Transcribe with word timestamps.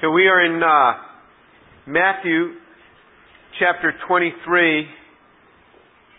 So 0.00 0.12
we 0.12 0.28
are 0.30 0.46
in 0.46 0.62
uh, 0.62 1.90
Matthew 1.90 2.54
chapter 3.58 3.90
23. 4.06 4.86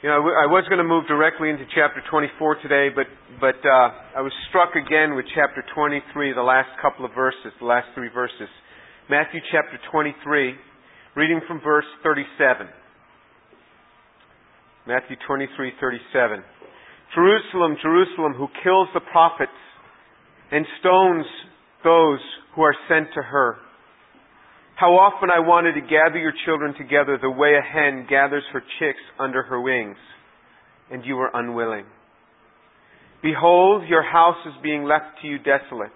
You 0.04 0.09
know, 0.09 0.20
I 0.20 0.52
was 0.52 0.67
going 0.67 0.83
to 0.83 0.83
move 0.83 1.08
directly 1.08 1.47
into 1.47 1.63
chapter 1.71 2.04
24 2.12 2.60
today, 2.60 2.92
but 2.92 3.07
but 3.39 3.55
uh, 3.63 4.20
I 4.20 4.21
was 4.21 4.36
struck 4.52 4.76
again 4.76 5.15
with 5.15 5.23
chapter 5.31 5.63
23, 5.73 6.36
the 6.36 6.44
last 6.44 6.68
couple 6.84 7.05
of 7.05 7.15
verses, 7.15 7.55
the 7.63 7.71
last 7.71 7.88
three 7.96 8.12
verses. 8.12 8.52
Matthew 9.10 9.39
chapter 9.47 9.79
23, 9.89 10.59
reading 11.15 11.39
from 11.47 11.61
verse 11.63 11.87
37. 12.03 12.67
Matthew 14.87 15.15
23, 15.25 15.71
37. 15.79 16.43
Jerusalem, 17.16 17.80
Jerusalem, 17.81 18.34
who 18.35 18.52
kills 18.61 18.91
the 18.93 19.07
prophets 19.07 19.55
and 20.52 20.66
stones 20.81 21.23
those 21.85 22.20
who 22.59 22.61
are 22.63 22.75
sent 22.89 23.07
to 23.16 23.23
her. 23.23 23.55
How 24.80 24.93
often 24.93 25.27
I 25.30 25.41
wanted 25.41 25.73
to 25.73 25.81
gather 25.81 26.17
your 26.17 26.31
children 26.45 26.73
together 26.77 27.20
the 27.21 27.29
way 27.29 27.51
a 27.51 27.61
hen 27.61 28.07
gathers 28.09 28.43
her 28.53 28.63
chicks 28.79 29.03
under 29.20 29.43
her 29.43 29.59
wings, 29.59 29.97
and 30.89 31.03
you 31.03 31.17
were 31.17 31.29
unwilling. 31.33 31.83
Behold, 33.21 33.84
your 33.89 34.03
house 34.03 34.37
is 34.45 34.53
being 34.63 34.85
left 34.85 35.20
to 35.21 35.27
you 35.27 35.37
desolate. 35.37 35.91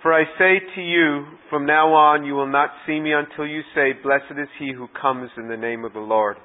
For 0.00 0.14
I 0.14 0.24
say 0.38 0.60
to 0.76 0.80
you, 0.80 1.26
from 1.50 1.66
now 1.66 1.92
on 1.92 2.24
you 2.24 2.32
will 2.32 2.50
not 2.50 2.70
see 2.86 2.98
me 3.00 3.12
until 3.12 3.46
you 3.46 3.60
say, 3.74 3.92
Blessed 4.02 4.40
is 4.40 4.48
he 4.58 4.72
who 4.72 4.86
comes 4.98 5.28
in 5.36 5.48
the 5.48 5.56
name 5.58 5.84
of 5.84 5.92
the 5.92 6.00
Lord. 6.00 6.38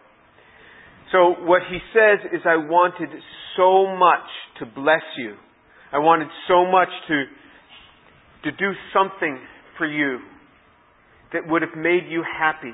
So 1.14 1.36
what 1.45 1.62
he 1.70 1.78
says 1.94 2.20
is, 2.34 2.42
I 2.44 2.58
wanted 2.58 3.08
so 3.55 3.95
much 3.95 4.28
to 4.59 4.66
bless 4.66 5.08
you. 5.17 5.36
I 5.94 6.00
wanted 6.00 6.28
so 6.50 6.70
much 6.70 6.90
to, 7.08 7.23
to 8.44 8.58
do 8.58 8.72
something 8.92 9.40
for 9.78 9.88
you 9.88 10.20
that 11.34 11.48
would 11.48 11.62
have 11.62 11.76
made 11.76 12.04
you 12.10 12.23
happy. 12.23 12.73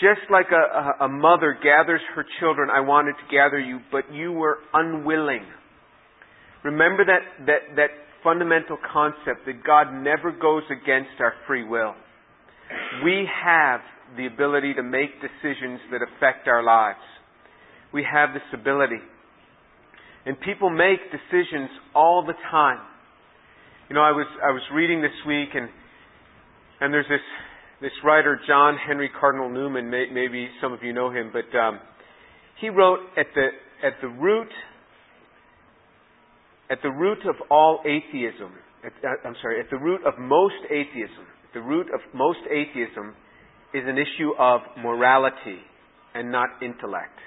Just 0.00 0.30
like 0.30 0.46
a, 0.50 1.04
a, 1.04 1.06
a 1.06 1.08
mother 1.08 1.56
gathers 1.62 2.00
her 2.14 2.24
children, 2.40 2.68
I 2.70 2.80
wanted 2.80 3.12
to 3.12 3.30
gather 3.30 3.58
you, 3.58 3.80
but 3.92 4.12
you 4.12 4.32
were 4.32 4.58
unwilling. 4.72 5.44
Remember 6.64 7.04
that, 7.04 7.46
that, 7.46 7.76
that 7.76 7.90
fundamental 8.24 8.78
concept 8.92 9.46
that 9.46 9.62
God 9.64 9.92
never 9.92 10.32
goes 10.32 10.62
against 10.70 11.20
our 11.20 11.34
free 11.46 11.62
will. 11.62 11.94
We 13.04 13.28
have 13.44 13.80
the 14.16 14.26
ability 14.26 14.74
to 14.74 14.82
make 14.82 15.10
decisions 15.20 15.80
that 15.92 16.00
affect 16.02 16.48
our 16.48 16.62
lives. 16.62 16.98
We 17.92 18.04
have 18.10 18.30
this 18.32 18.42
ability. 18.52 18.98
And 20.26 20.40
people 20.40 20.70
make 20.70 21.00
decisions 21.12 21.68
all 21.94 22.24
the 22.26 22.32
time. 22.50 22.80
You 23.88 23.94
know, 23.94 24.02
I 24.02 24.12
was 24.12 24.26
I 24.42 24.50
was 24.50 24.62
reading 24.72 25.02
this 25.02 25.12
week 25.26 25.50
and 25.54 25.68
and 26.80 26.92
there's 26.92 27.08
this 27.08 27.20
this 27.80 27.92
writer, 28.04 28.40
John 28.46 28.76
Henry 28.86 29.10
Cardinal 29.20 29.50
Newman. 29.50 29.90
May, 29.90 30.06
maybe 30.10 30.48
some 30.62 30.72
of 30.72 30.82
you 30.82 30.92
know 30.92 31.10
him, 31.10 31.32
but 31.32 31.56
um, 31.58 31.80
he 32.60 32.68
wrote 32.68 33.00
at 33.16 33.26
the 33.34 33.48
at 33.86 33.94
the 34.00 34.08
root 34.08 34.48
at 36.70 36.78
the 36.82 36.90
root 36.90 37.18
of 37.28 37.36
all 37.50 37.80
atheism. 37.84 38.52
At, 38.84 38.92
uh, 39.04 39.28
I'm 39.28 39.34
sorry, 39.42 39.60
at 39.60 39.70
the 39.70 39.78
root 39.78 40.00
of 40.06 40.18
most 40.18 40.54
atheism. 40.70 41.26
The 41.52 41.60
root 41.60 41.86
of 41.94 42.00
most 42.14 42.40
atheism 42.50 43.14
is 43.72 43.82
an 43.86 43.96
issue 43.98 44.32
of 44.38 44.60
morality 44.78 45.58
and 46.14 46.30
not 46.30 46.48
intellect. 46.62 47.18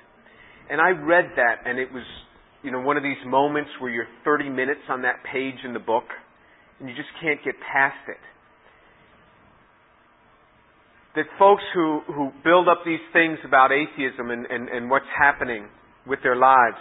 And 0.70 0.82
I 0.82 0.90
read 0.90 1.26
that, 1.36 1.70
and 1.70 1.80
it 1.80 1.92
was, 1.94 2.04
you 2.62 2.72
know, 2.72 2.82
one 2.82 2.98
of 2.98 3.04
these 3.04 3.18
moments 3.26 3.70
where 3.80 3.90
you're 3.90 4.08
30 4.26 4.50
minutes 4.50 4.82
on 4.90 5.04
that 5.04 5.24
page 5.32 5.56
in 5.64 5.74
the 5.74 5.80
book, 5.80 6.04
and 6.80 6.90
you 6.90 6.96
just 6.96 7.10
can't 7.22 7.44
get 7.44 7.56
past 7.72 7.96
it 8.08 8.20
that 11.18 11.26
folks 11.40 11.64
who, 11.74 12.02
who 12.06 12.30
build 12.44 12.68
up 12.68 12.82
these 12.86 13.02
things 13.12 13.40
about 13.44 13.72
atheism 13.72 14.30
and, 14.30 14.46
and, 14.46 14.70
and 14.70 14.88
what's 14.88 15.10
happening 15.18 15.68
with 16.06 16.20
their 16.22 16.36
lives, 16.36 16.78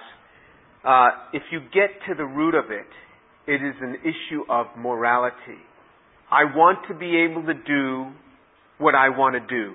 uh, 0.84 1.08
if 1.32 1.42
you 1.50 1.60
get 1.72 1.88
to 2.06 2.14
the 2.14 2.24
root 2.24 2.54
of 2.54 2.66
it, 2.70 2.86
it 3.50 3.64
is 3.66 3.74
an 3.80 3.96
issue 4.02 4.42
of 4.50 4.66
morality. 4.76 5.58
I 6.30 6.44
want 6.54 6.80
to 6.88 6.94
be 6.94 7.24
able 7.24 7.46
to 7.46 7.54
do 7.54 8.12
what 8.76 8.94
I 8.94 9.08
want 9.08 9.36
to 9.36 9.40
do. 9.40 9.72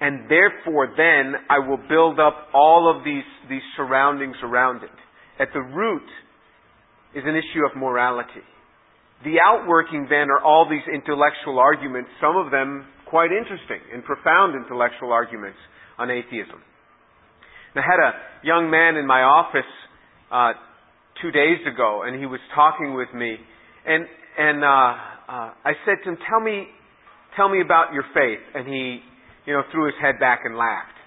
And 0.00 0.30
therefore, 0.30 0.94
then, 0.96 1.34
I 1.50 1.58
will 1.58 1.80
build 1.88 2.20
up 2.20 2.48
all 2.54 2.94
of 2.94 3.04
these, 3.04 3.26
these 3.50 3.66
surroundings 3.76 4.36
around 4.44 4.84
it. 4.84 4.94
At 5.40 5.48
the 5.52 5.60
root 5.60 6.06
is 7.16 7.24
an 7.26 7.34
issue 7.34 7.66
of 7.68 7.76
morality. 7.76 8.46
The 9.24 9.38
outworking, 9.44 10.06
then, 10.08 10.30
are 10.30 10.44
all 10.44 10.68
these 10.70 10.86
intellectual 10.86 11.58
arguments, 11.58 12.10
some 12.20 12.36
of 12.36 12.52
them 12.52 12.86
quite 13.10 13.30
interesting 13.32 13.80
and 13.92 14.04
profound 14.04 14.54
intellectual 14.54 15.12
arguments 15.12 15.58
on 15.98 16.10
atheism. 16.10 16.60
And 17.74 17.84
I 17.84 17.86
had 17.86 18.00
a 18.00 18.12
young 18.46 18.70
man 18.70 18.96
in 18.96 19.06
my 19.06 19.22
office 19.22 19.68
uh, 20.30 20.52
two 21.22 21.30
days 21.30 21.58
ago, 21.66 22.02
and 22.06 22.18
he 22.18 22.26
was 22.26 22.40
talking 22.54 22.94
with 22.94 23.08
me, 23.14 23.36
and 23.86 24.06
and 24.38 24.62
uh, 24.62 24.68
uh, 24.68 25.50
I 25.64 25.72
said 25.84 25.98
to 26.04 26.10
him, 26.10 26.18
"Tell 26.28 26.40
me, 26.40 26.66
tell 27.36 27.48
me 27.48 27.60
about 27.60 27.92
your 27.92 28.04
faith." 28.14 28.40
And 28.54 28.66
he, 28.66 29.00
you 29.46 29.52
know, 29.52 29.62
threw 29.72 29.86
his 29.86 29.94
head 30.00 30.20
back 30.20 30.40
and 30.44 30.56
laughed. 30.56 30.98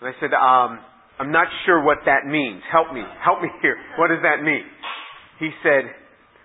And 0.00 0.08
I 0.08 0.14
said, 0.20 0.32
um, 0.32 0.80
"I'm 1.18 1.32
not 1.32 1.48
sure 1.66 1.84
what 1.84 1.98
that 2.06 2.26
means. 2.26 2.62
Help 2.72 2.92
me, 2.92 3.02
help 3.22 3.42
me 3.42 3.48
here. 3.62 3.76
What 3.98 4.08
does 4.08 4.22
that 4.22 4.42
mean?" 4.42 4.64
He 5.38 5.50
said, 5.62 5.84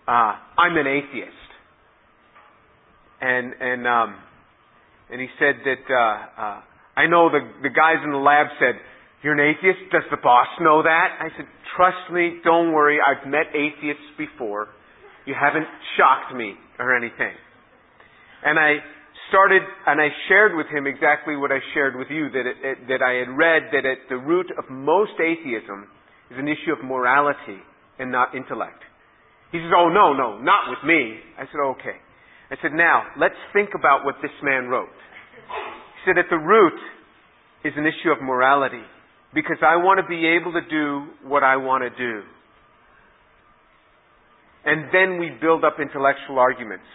uh, 0.07 0.35
"I'm 0.57 0.77
an 0.77 0.87
atheist." 0.87 1.49
And 3.21 3.53
and 3.59 3.87
um, 3.87 4.15
and 5.11 5.21
he 5.21 5.27
said 5.37 5.61
that 5.65 5.83
uh, 5.91 6.41
uh, 6.41 6.61
I 6.95 7.07
know 7.07 7.29
the 7.29 7.43
the 7.61 7.69
guys 7.69 7.99
in 8.03 8.11
the 8.11 8.23
lab 8.23 8.47
said 8.59 8.79
you're 9.23 9.37
an 9.37 9.53
atheist. 9.53 9.91
Does 9.91 10.05
the 10.09 10.17
boss 10.17 10.47
know 10.59 10.81
that? 10.81 11.09
I 11.21 11.29
said, 11.37 11.45
trust 11.77 12.11
me, 12.11 12.41
don't 12.43 12.73
worry. 12.73 12.97
I've 12.97 13.29
met 13.29 13.53
atheists 13.53 14.17
before. 14.17 14.69
You 15.25 15.35
haven't 15.37 15.67
shocked 15.97 16.33
me 16.33 16.55
or 16.79 16.95
anything. 16.97 17.33
And 18.43 18.57
I 18.57 18.81
started 19.29 19.61
and 19.85 20.01
I 20.01 20.09
shared 20.27 20.57
with 20.57 20.65
him 20.73 20.87
exactly 20.87 21.37
what 21.37 21.51
I 21.51 21.59
shared 21.73 21.95
with 21.95 22.07
you 22.09 22.29
that 22.33 22.45
it, 22.49 22.57
it, 22.63 22.77
that 22.89 23.01
I 23.05 23.21
had 23.21 23.29
read 23.29 23.69
that 23.71 23.85
at 23.85 24.09
the 24.09 24.17
root 24.17 24.49
of 24.57 24.65
most 24.69 25.13
atheism 25.21 25.85
is 26.31 26.37
an 26.41 26.47
issue 26.47 26.73
of 26.73 26.83
morality 26.83 27.61
and 27.99 28.11
not 28.11 28.33
intellect. 28.33 28.81
He 29.51 29.59
says, 29.59 29.69
"Oh 29.75 29.89
no, 29.89 30.13
no, 30.13 30.39
not 30.41 30.71
with 30.71 30.81
me." 30.83 31.19
I 31.37 31.45
said, 31.45 31.61
"Okay." 31.77 32.01
I 32.51 32.55
said, 32.61 32.73
"Now 32.73 33.07
let's 33.17 33.39
think 33.53 33.69
about 33.73 34.03
what 34.03 34.15
this 34.21 34.31
man 34.43 34.67
wrote." 34.67 34.91
He 34.91 35.99
said, 36.05 36.17
"At 36.17 36.29
the 36.29 36.37
root 36.37 36.79
is 37.63 37.73
an 37.77 37.85
issue 37.85 38.11
of 38.11 38.21
morality 38.21 38.83
because 39.33 39.57
I 39.61 39.77
want 39.77 39.99
to 39.99 40.07
be 40.07 40.27
able 40.27 40.53
to 40.53 40.61
do 40.61 41.07
what 41.23 41.43
I 41.43 41.55
want 41.55 41.83
to 41.83 41.89
do." 41.89 42.23
And 44.65 44.93
then 44.93 45.17
we 45.17 45.29
build 45.41 45.63
up 45.63 45.79
intellectual 45.79 46.37
arguments. 46.37 46.85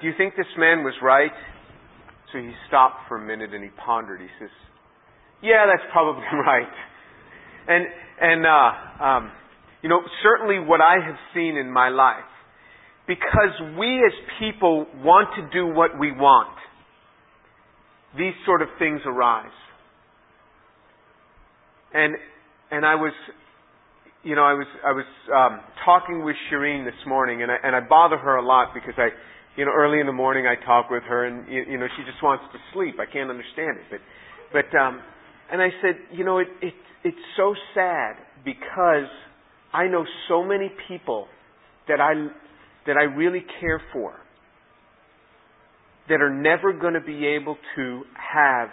Do 0.00 0.06
you 0.06 0.14
think 0.16 0.34
this 0.36 0.48
man 0.56 0.82
was 0.82 0.94
right? 1.02 1.34
So 2.32 2.38
he 2.38 2.52
stopped 2.68 3.08
for 3.08 3.16
a 3.16 3.26
minute 3.26 3.52
and 3.52 3.62
he 3.62 3.70
pondered. 3.84 4.20
He 4.20 4.28
says, 4.38 4.50
"Yeah, 5.42 5.66
that's 5.66 5.90
probably 5.92 6.22
right." 6.46 6.72
And 7.68 7.86
and 8.20 8.46
uh, 8.46 9.04
um, 9.04 9.32
you 9.82 9.88
know, 9.88 10.00
certainly 10.22 10.58
what 10.58 10.80
I 10.80 11.04
have 11.04 11.16
seen 11.34 11.56
in 11.56 11.70
my 11.70 11.88
life, 11.88 12.30
because 13.10 13.76
we 13.76 13.96
as 14.06 14.12
people 14.38 14.86
want 15.02 15.30
to 15.34 15.42
do 15.52 15.66
what 15.66 15.98
we 15.98 16.12
want, 16.12 16.54
these 18.16 18.34
sort 18.46 18.62
of 18.62 18.68
things 18.78 19.00
arise. 19.04 19.50
And 21.92 22.14
and 22.70 22.86
I 22.86 22.94
was, 22.94 23.12
you 24.22 24.36
know, 24.36 24.44
I 24.44 24.52
was 24.52 24.66
I 24.86 24.92
was 24.92 25.04
um, 25.34 25.60
talking 25.84 26.24
with 26.24 26.36
Shireen 26.46 26.84
this 26.84 26.94
morning, 27.04 27.42
and 27.42 27.50
I 27.50 27.56
and 27.64 27.74
I 27.74 27.80
bother 27.80 28.16
her 28.16 28.36
a 28.36 28.46
lot 28.46 28.74
because 28.74 28.94
I, 28.96 29.08
you 29.56 29.64
know, 29.64 29.72
early 29.74 29.98
in 29.98 30.06
the 30.06 30.12
morning 30.12 30.46
I 30.46 30.54
talk 30.64 30.88
with 30.88 31.02
her, 31.02 31.26
and 31.26 31.48
you, 31.52 31.64
you 31.68 31.78
know, 31.78 31.88
she 31.96 32.04
just 32.04 32.22
wants 32.22 32.44
to 32.52 32.60
sleep. 32.72 32.94
I 33.00 33.12
can't 33.12 33.28
understand 33.28 33.78
it, 33.78 33.86
but 33.90 34.00
but 34.52 34.78
um, 34.78 35.02
and 35.50 35.60
I 35.60 35.70
said, 35.82 35.96
you 36.12 36.24
know, 36.24 36.38
it 36.38 36.48
it 36.62 36.74
it's 37.02 37.26
so 37.36 37.56
sad 37.74 38.14
because 38.44 39.10
I 39.72 39.88
know 39.88 40.04
so 40.28 40.44
many 40.44 40.70
people 40.86 41.26
that 41.88 42.00
I 42.00 42.14
that 42.90 42.96
I 42.96 43.04
really 43.04 43.44
care 43.60 43.80
for 43.92 44.14
that 46.08 46.20
are 46.20 46.34
never 46.34 46.72
going 46.72 46.94
to 46.94 47.00
be 47.00 47.24
able 47.24 47.56
to 47.76 48.02
have 48.14 48.68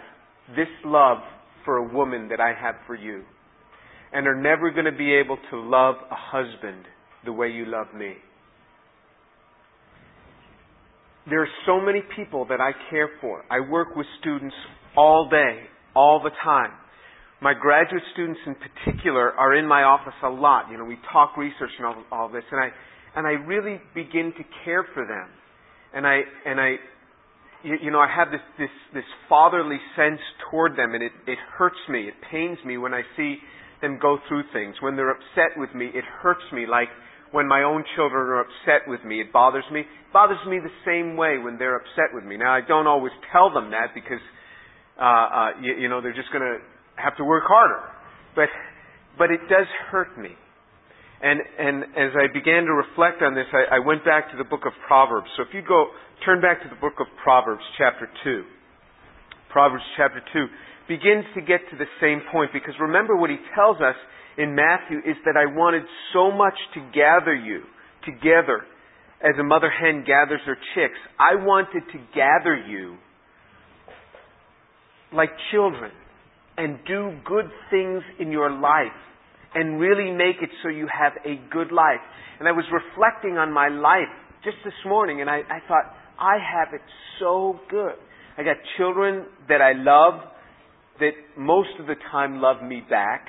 this 0.56 0.66
love 0.84 1.18
for 1.64 1.76
a 1.76 1.94
woman 1.94 2.28
that 2.30 2.40
I 2.40 2.52
have 2.60 2.74
for 2.88 2.96
you. 2.96 3.22
And 4.12 4.26
are 4.26 4.34
never 4.34 4.72
going 4.72 4.86
to 4.86 4.98
be 4.98 5.14
able 5.14 5.38
to 5.52 5.60
love 5.60 5.94
a 6.10 6.16
husband 6.16 6.84
the 7.24 7.32
way 7.32 7.48
you 7.50 7.64
love 7.66 7.86
me. 7.96 8.14
There 11.30 11.40
are 11.40 11.54
so 11.64 11.80
many 11.80 12.02
people 12.16 12.44
that 12.46 12.60
I 12.60 12.72
care 12.90 13.10
for. 13.20 13.44
I 13.48 13.60
work 13.70 13.94
with 13.94 14.06
students 14.18 14.56
all 14.96 15.28
day, 15.30 15.60
all 15.94 16.20
the 16.24 16.30
time. 16.42 16.72
My 17.40 17.54
graduate 17.54 18.02
students 18.14 18.40
in 18.46 18.56
particular 18.56 19.30
are 19.30 19.54
in 19.54 19.68
my 19.68 19.84
office 19.84 20.14
a 20.24 20.28
lot. 20.28 20.72
You 20.72 20.78
know, 20.78 20.84
we 20.84 20.96
talk 21.12 21.36
research 21.36 21.70
and 21.78 21.86
all, 21.86 22.02
all 22.10 22.28
this, 22.28 22.42
and 22.50 22.60
I 22.60 22.70
and 23.16 23.26
I 23.26 23.32
really 23.32 23.80
begin 23.94 24.32
to 24.36 24.44
care 24.64 24.86
for 24.94 25.06
them 25.06 25.28
and 25.94 26.06
I 26.06 26.20
and 26.44 26.60
I 26.60 26.76
you, 27.62 27.90
know 27.90 27.98
I 27.98 28.08
have 28.08 28.30
this 28.30 28.40
this 28.58 28.70
this 28.94 29.04
fatherly 29.28 29.78
sense 29.96 30.20
toward 30.50 30.76
them, 30.76 30.94
and 30.94 31.02
it 31.02 31.12
it 31.26 31.38
hurts 31.56 31.80
me, 31.88 32.08
it 32.08 32.14
pains 32.30 32.58
me 32.64 32.78
when 32.78 32.94
I 32.94 33.02
see 33.16 33.38
them 33.80 33.98
go 34.00 34.18
through 34.28 34.44
things. 34.52 34.76
When 34.80 34.96
they're 34.96 35.10
upset 35.10 35.56
with 35.56 35.74
me, 35.74 35.86
it 35.86 36.04
hurts 36.22 36.44
me 36.52 36.66
like 36.66 36.88
when 37.30 37.46
my 37.46 37.62
own 37.62 37.84
children 37.96 38.26
are 38.28 38.40
upset 38.40 38.88
with 38.88 39.04
me. 39.04 39.20
It 39.20 39.32
bothers 39.32 39.64
me. 39.72 39.80
It 39.80 40.12
bothers 40.12 40.38
me 40.48 40.58
the 40.62 40.74
same 40.86 41.16
way 41.16 41.38
when 41.38 41.58
they're 41.58 41.76
upset 41.76 42.14
with 42.14 42.24
me. 42.24 42.36
Now 42.36 42.54
I 42.54 42.60
don't 42.66 42.86
always 42.86 43.12
tell 43.32 43.52
them 43.52 43.70
that 43.70 43.94
because 43.94 44.22
uh, 45.00 45.02
uh, 45.02 45.50
you, 45.60 45.74
you 45.74 45.88
know 45.88 46.00
they're 46.00 46.16
just 46.16 46.32
going 46.32 46.44
to 46.44 46.58
have 46.96 47.16
to 47.16 47.24
work 47.24 47.44
harder, 47.46 47.82
but 48.34 48.48
but 49.16 49.30
it 49.30 49.40
does 49.48 49.66
hurt 49.90 50.16
me. 50.18 50.30
And, 51.20 51.40
and 51.58 51.82
as 51.98 52.14
I 52.14 52.32
began 52.32 52.64
to 52.64 52.72
reflect 52.72 53.22
on 53.22 53.34
this, 53.34 53.46
I, 53.52 53.76
I 53.76 53.78
went 53.80 54.04
back 54.04 54.30
to 54.30 54.36
the 54.38 54.44
book 54.44 54.62
of 54.66 54.72
Proverbs. 54.86 55.26
So 55.36 55.42
if 55.42 55.48
you 55.52 55.62
go, 55.66 55.90
turn 56.24 56.40
back 56.40 56.62
to 56.62 56.68
the 56.68 56.78
book 56.80 57.00
of 57.00 57.06
Proverbs, 57.22 57.62
chapter 57.76 58.08
2. 58.22 58.44
Proverbs 59.50 59.82
chapter 59.96 60.22
2 60.32 60.46
begins 60.88 61.24
to 61.34 61.40
get 61.40 61.60
to 61.70 61.76
the 61.76 61.90
same 62.00 62.22
point 62.30 62.52
because 62.52 62.74
remember 62.80 63.16
what 63.16 63.30
he 63.30 63.36
tells 63.54 63.76
us 63.78 63.96
in 64.36 64.54
Matthew 64.54 64.98
is 64.98 65.16
that 65.24 65.36
I 65.36 65.46
wanted 65.46 65.82
so 66.12 66.30
much 66.30 66.54
to 66.74 66.80
gather 66.94 67.34
you 67.34 67.62
together 68.06 68.62
as 69.20 69.34
a 69.38 69.42
mother 69.42 69.70
hen 69.70 70.04
gathers 70.06 70.40
her 70.46 70.56
chicks. 70.74 70.98
I 71.18 71.34
wanted 71.34 71.82
to 71.92 71.98
gather 72.14 72.56
you 72.56 72.96
like 75.12 75.30
children 75.50 75.90
and 76.56 76.78
do 76.86 77.18
good 77.24 77.50
things 77.70 78.02
in 78.20 78.30
your 78.30 78.50
life 78.50 78.94
and 79.54 79.80
really 79.80 80.10
make 80.10 80.36
it 80.42 80.50
so 80.62 80.68
you 80.68 80.86
have 80.86 81.12
a 81.24 81.40
good 81.50 81.72
life. 81.72 82.02
And 82.38 82.48
I 82.48 82.52
was 82.52 82.64
reflecting 82.72 83.38
on 83.38 83.52
my 83.52 83.68
life 83.68 84.12
just 84.44 84.56
this 84.64 84.74
morning, 84.86 85.20
and 85.20 85.28
I, 85.28 85.38
I 85.38 85.60
thought, 85.66 85.94
I 86.18 86.36
have 86.38 86.74
it 86.74 86.82
so 87.18 87.58
good. 87.70 87.94
I 88.36 88.42
got 88.42 88.56
children 88.76 89.26
that 89.48 89.60
I 89.60 89.72
love 89.74 90.20
that 91.00 91.12
most 91.36 91.70
of 91.80 91.86
the 91.86 91.94
time 92.10 92.40
love 92.40 92.62
me 92.62 92.82
back. 92.88 93.26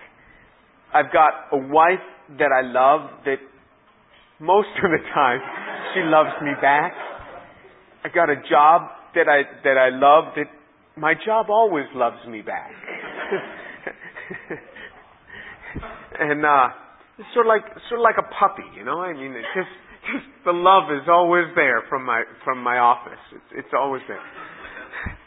I've 0.93 1.11
got 1.13 1.49
a 1.51 1.57
wife 1.57 2.05
that 2.37 2.49
I 2.51 2.61
love 2.61 3.09
that 3.25 3.37
most 4.39 4.69
of 4.83 4.89
the 4.91 5.03
time 5.13 5.39
she 5.93 6.01
loves 6.01 6.29
me 6.41 6.51
back. 6.61 6.93
I 8.03 8.09
got 8.09 8.29
a 8.29 8.35
job 8.49 8.89
that 9.15 9.27
I 9.27 9.43
that 9.63 9.77
I 9.77 9.89
love 9.89 10.33
that 10.35 10.45
my 10.95 11.13
job 11.25 11.47
always 11.49 11.85
loves 11.95 12.25
me 12.27 12.41
back. 12.41 12.71
and 16.19 16.45
uh, 16.45 16.67
it's 17.17 17.27
sort 17.33 17.45
of 17.45 17.49
like 17.49 17.65
sort 17.87 17.99
of 17.99 18.03
like 18.03 18.19
a 18.19 18.27
puppy, 18.35 18.67
you 18.77 18.83
know. 18.83 19.01
I 19.01 19.13
mean, 19.13 19.31
it's 19.31 19.53
just 19.55 19.71
just 20.13 20.27
the 20.45 20.53
love 20.53 20.91
is 20.91 21.07
always 21.09 21.45
there 21.55 21.83
from 21.89 22.05
my 22.05 22.23
from 22.43 22.61
my 22.63 22.77
office. 22.77 23.19
It's 23.31 23.65
it's 23.65 23.73
always 23.77 24.01
there. 24.07 24.21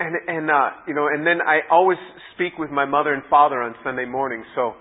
And 0.00 0.14
and 0.28 0.48
uh, 0.48 0.70
you 0.86 0.94
know, 0.94 1.08
and 1.08 1.26
then 1.26 1.40
I 1.42 1.58
always 1.72 1.98
speak 2.32 2.56
with 2.56 2.70
my 2.70 2.84
mother 2.84 3.12
and 3.12 3.24
father 3.28 3.60
on 3.60 3.74
Sunday 3.82 4.04
morning. 4.04 4.44
So 4.54 4.74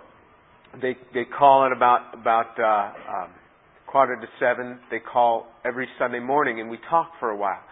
they 0.79 0.95
they 1.11 1.25
call 1.25 1.65
at 1.65 1.71
about 1.75 2.13
about 2.13 2.53
uh, 2.59 3.23
um, 3.23 3.31
quarter 3.87 4.15
to 4.15 4.27
seven. 4.39 4.79
They 4.91 4.99
call 4.99 5.47
every 5.65 5.87
Sunday 5.97 6.19
morning, 6.19 6.59
and 6.59 6.69
we 6.69 6.77
talk 6.87 7.13
for 7.19 7.31
a 7.31 7.35
while. 7.35 7.63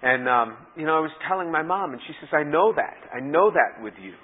And 0.00 0.26
um, 0.30 0.56
you 0.76 0.86
know, 0.86 0.96
I 0.96 1.00
was 1.00 1.10
telling 1.28 1.52
my 1.52 1.62
mom, 1.62 1.92
and 1.92 2.00
she 2.06 2.14
says, 2.20 2.30
"I 2.32 2.42
know 2.42 2.72
that. 2.74 2.96
I 3.14 3.20
know 3.20 3.50
that 3.50 3.82
with 3.82 3.94
you." 4.00 4.14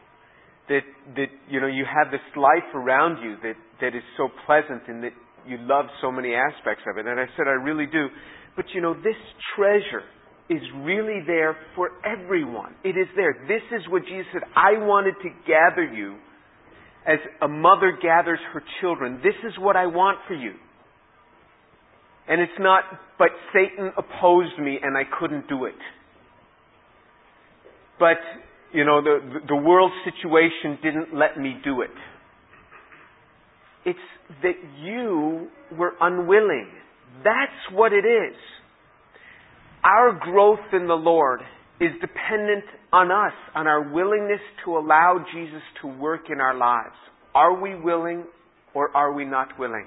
That 0.68 0.84
that 1.16 1.28
you 1.48 1.60
know 1.60 1.66
you 1.66 1.84
have 1.84 2.10
this 2.10 2.24
life 2.36 2.74
around 2.74 3.22
you 3.22 3.36
that 3.42 3.56
that 3.80 3.94
is 3.96 4.02
so 4.16 4.28
pleasant 4.46 4.82
and 4.88 5.02
that 5.02 5.12
you 5.46 5.58
love 5.60 5.86
so 6.00 6.10
many 6.10 6.34
aspects 6.34 6.82
of 6.88 6.98
it. 6.98 7.06
And 7.06 7.20
I 7.20 7.26
said, 7.36 7.46
I 7.46 7.60
really 7.60 7.86
do. 7.86 8.08
But 8.56 8.66
you 8.74 8.80
know, 8.80 8.94
this 8.94 9.18
treasure 9.56 10.04
is 10.48 10.62
really 10.76 11.20
there 11.26 11.56
for 11.74 11.90
everyone. 12.04 12.74
It 12.84 12.96
is 12.96 13.08
there. 13.16 13.34
This 13.48 13.62
is 13.72 13.82
what 13.88 14.02
Jesus 14.02 14.26
said. 14.32 14.42
I 14.54 14.78
wanted 14.78 15.14
to 15.22 15.30
gather 15.46 15.84
you 15.84 16.16
as 17.06 17.18
a 17.42 17.48
mother 17.48 17.98
gathers 18.00 18.38
her 18.52 18.62
children. 18.80 19.20
This 19.22 19.34
is 19.46 19.52
what 19.58 19.76
I 19.76 19.86
want 19.86 20.18
for 20.26 20.34
you. 20.34 20.52
And 22.26 22.40
it's 22.40 22.52
not, 22.58 22.84
but 23.18 23.28
Satan 23.52 23.92
opposed 23.98 24.58
me 24.58 24.78
and 24.82 24.96
I 24.96 25.02
couldn't 25.18 25.48
do 25.48 25.66
it. 25.66 25.74
But 27.98 28.16
you 28.74 28.84
know, 28.84 29.00
the, 29.00 29.20
the 29.46 29.54
world 29.54 29.92
situation 30.04 30.78
didn't 30.82 31.16
let 31.16 31.38
me 31.38 31.54
do 31.62 31.82
it. 31.82 31.90
It's 33.86 33.98
that 34.42 34.56
you 34.82 35.48
were 35.78 35.92
unwilling. 36.00 36.68
That's 37.22 37.72
what 37.72 37.92
it 37.92 38.04
is. 38.04 38.34
Our 39.84 40.18
growth 40.20 40.72
in 40.72 40.88
the 40.88 40.94
Lord 40.94 41.40
is 41.80 41.90
dependent 42.00 42.64
on 42.92 43.12
us, 43.12 43.32
on 43.54 43.68
our 43.68 43.92
willingness 43.92 44.40
to 44.64 44.76
allow 44.76 45.24
Jesus 45.32 45.62
to 45.82 45.88
work 45.88 46.22
in 46.30 46.40
our 46.40 46.56
lives. 46.56 46.96
Are 47.34 47.60
we 47.60 47.76
willing 47.76 48.24
or 48.74 48.96
are 48.96 49.12
we 49.12 49.24
not 49.24 49.56
willing? 49.58 49.86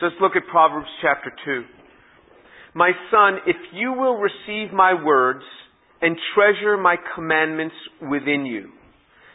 So 0.00 0.06
let's 0.06 0.16
look 0.22 0.36
at 0.36 0.42
Proverbs 0.50 0.86
chapter 1.02 1.30
2. 1.44 1.64
My 2.74 2.92
son, 3.10 3.38
if 3.46 3.56
you 3.74 3.92
will 3.92 4.16
receive 4.16 4.72
my 4.72 4.94
words 4.94 5.42
and 6.02 6.16
treasure 6.34 6.76
my 6.76 6.96
commandments 7.14 7.76
within 8.10 8.44
you. 8.44 8.70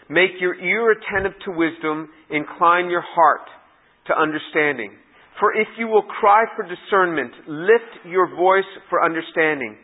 Make 0.10 0.40
your 0.40 0.56
ear 0.56 0.92
attentive 0.92 1.40
to 1.46 1.52
wisdom, 1.52 2.10
incline 2.30 2.90
your 2.90 3.04
heart 3.04 3.48
to 4.08 4.14
understanding. 4.14 4.92
For 5.40 5.54
if 5.54 5.68
you 5.78 5.88
will 5.88 6.04
cry 6.04 6.44
for 6.56 6.64
discernment, 6.64 7.32
lift 7.48 8.06
your 8.06 8.36
voice 8.36 8.70
for 8.90 9.04
understanding. 9.04 9.78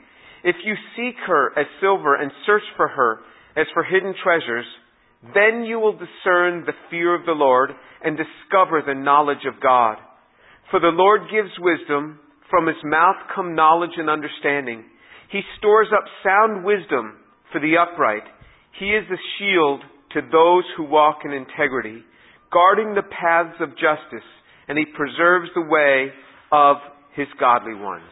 If 0.44 0.56
you 0.66 0.76
seek 0.96 1.16
her 1.28 1.58
as 1.58 1.66
silver 1.80 2.16
and 2.16 2.32
search 2.46 2.64
for 2.76 2.88
her 2.88 3.20
as 3.56 3.68
for 3.74 3.84
hidden 3.84 4.14
treasures, 4.24 4.66
then 5.34 5.64
you 5.64 5.80
will 5.80 5.94
discern 5.94 6.66
the 6.66 6.74
fear 6.90 7.16
of 7.16 7.26
the 7.26 7.32
Lord 7.32 7.72
and 8.04 8.18
discover 8.18 8.82
the 8.86 8.96
knowledge 8.96 9.46
of 9.48 9.62
God. 9.62 9.98
For 10.72 10.80
the 10.80 10.88
Lord 10.88 11.22
gives 11.32 11.52
wisdom, 11.60 12.20
from 12.50 12.68
his 12.68 12.78
mouth 12.84 13.16
come 13.34 13.56
knowledge 13.56 13.96
and 13.98 14.10
understanding. 14.10 14.84
He 15.32 15.42
stores 15.58 15.88
up 15.96 16.06
sound 16.24 16.64
wisdom 16.64 17.18
for 17.52 17.60
the 17.60 17.78
upright. 17.78 18.24
He 18.80 18.88
is 18.88 19.06
a 19.12 19.22
shield 19.38 19.82
to 20.14 20.22
those 20.22 20.64
who 20.78 20.84
walk 20.84 21.20
in 21.26 21.32
integrity, 21.32 22.04
guarding 22.52 22.94
the 22.94 23.04
paths 23.04 23.58
of 23.60 23.70
justice, 23.72 24.28
and 24.68 24.78
he 24.78 24.86
preserves 24.86 25.50
the 25.56 25.62
way 25.62 26.14
of 26.52 26.78
his 27.16 27.28
godly 27.40 27.76
ones. 27.76 28.10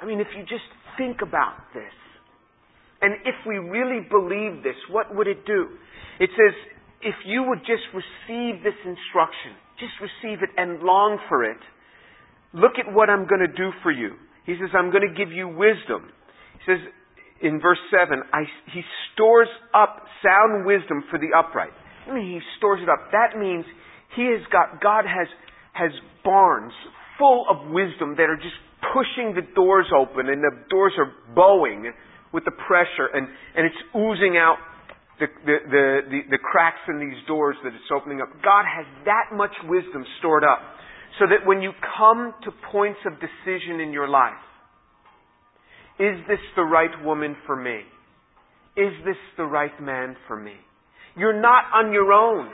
I 0.00 0.06
mean, 0.06 0.20
if 0.20 0.28
you 0.36 0.42
just 0.42 0.68
think 0.96 1.18
about 1.22 1.56
this, 1.74 1.92
and 3.02 3.14
if 3.24 3.34
we 3.46 3.56
really 3.56 4.06
believe 4.08 4.62
this, 4.62 4.76
what 4.90 5.14
would 5.14 5.26
it 5.26 5.46
do? 5.46 5.68
It 6.18 6.30
says, 6.36 6.54
if 7.00 7.14
you 7.24 7.44
would 7.48 7.60
just 7.60 7.84
receive 7.96 8.62
this 8.62 8.76
instruction, 8.84 9.56
just 9.78 9.92
receive 10.00 10.42
it 10.42 10.50
and 10.56 10.80
long 10.82 11.18
for 11.28 11.44
it, 11.44 11.56
look 12.52 12.72
at 12.78 12.92
what 12.92 13.08
I'm 13.08 13.26
going 13.26 13.40
to 13.40 13.56
do 13.56 13.70
for 13.82 13.90
you. 13.90 14.16
He 14.44 14.52
says, 14.60 14.68
I'm 14.76 14.90
going 14.90 15.08
to 15.08 15.14
give 15.16 15.32
you 15.32 15.48
wisdom. 15.48 16.12
Says 16.66 16.78
in 17.42 17.60
verse 17.60 17.80
7, 17.90 18.22
he 18.72 18.82
stores 19.12 19.48
up 19.74 20.04
sound 20.22 20.66
wisdom 20.66 21.04
for 21.10 21.18
the 21.18 21.32
upright. 21.36 21.72
I 22.08 22.14
mean, 22.14 22.26
he 22.26 22.40
stores 22.58 22.80
it 22.82 22.88
up. 22.88 23.10
That 23.12 23.38
means 23.38 23.64
he 24.16 24.28
has 24.32 24.44
got, 24.52 24.80
God 24.80 25.04
has, 25.04 25.28
has 25.72 25.90
barns 26.24 26.72
full 27.18 27.46
of 27.48 27.70
wisdom 27.70 28.16
that 28.16 28.28
are 28.28 28.36
just 28.36 28.56
pushing 28.92 29.34
the 29.34 29.44
doors 29.54 29.86
open 29.92 30.28
and 30.28 30.42
the 30.42 30.52
doors 30.68 30.92
are 30.98 31.12
bowing 31.34 31.92
with 32.32 32.44
the 32.44 32.56
pressure 32.66 33.08
and, 33.12 33.28
and 33.56 33.66
it's 33.66 33.82
oozing 33.94 34.36
out 34.36 34.56
the, 35.20 35.26
the, 35.44 35.56
the, 35.68 35.84
the, 36.08 36.20
the 36.36 36.40
cracks 36.40 36.80
in 36.88 36.98
these 36.98 37.20
doors 37.28 37.56
that 37.62 37.76
it's 37.76 37.92
opening 37.92 38.20
up. 38.20 38.28
God 38.42 38.64
has 38.64 38.88
that 39.04 39.36
much 39.36 39.52
wisdom 39.68 40.04
stored 40.18 40.44
up 40.44 40.60
so 41.20 41.26
that 41.28 41.46
when 41.46 41.60
you 41.60 41.72
come 41.98 42.32
to 42.44 42.50
points 42.72 43.00
of 43.04 43.20
decision 43.20 43.80
in 43.80 43.92
your 43.92 44.08
life, 44.08 44.40
is 46.00 46.16
this 46.26 46.40
the 46.56 46.62
right 46.62 47.04
woman 47.04 47.36
for 47.44 47.54
me? 47.54 47.80
Is 48.74 48.92
this 49.04 49.20
the 49.36 49.44
right 49.44 49.78
man 49.82 50.16
for 50.26 50.36
me? 50.36 50.54
You're 51.14 51.38
not 51.38 51.64
on 51.74 51.92
your 51.92 52.10
own. 52.12 52.48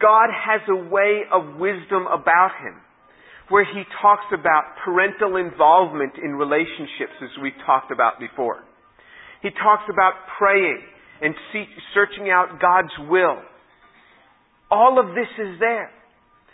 God 0.00 0.30
has 0.34 0.60
a 0.68 0.90
way 0.90 1.22
of 1.30 1.60
wisdom 1.60 2.06
about 2.10 2.50
him 2.60 2.74
where 3.50 3.64
he 3.64 3.82
talks 4.00 4.26
about 4.32 4.74
parental 4.84 5.36
involvement 5.36 6.14
in 6.18 6.32
relationships 6.32 7.14
as 7.22 7.30
we 7.40 7.52
talked 7.66 7.92
about 7.92 8.18
before. 8.18 8.64
He 9.42 9.50
talks 9.50 9.84
about 9.92 10.14
praying 10.38 10.80
and 11.20 11.34
searching 11.94 12.30
out 12.30 12.58
God's 12.60 12.92
will. 13.08 13.38
All 14.70 14.98
of 14.98 15.14
this 15.14 15.28
is 15.38 15.60
there. 15.60 15.90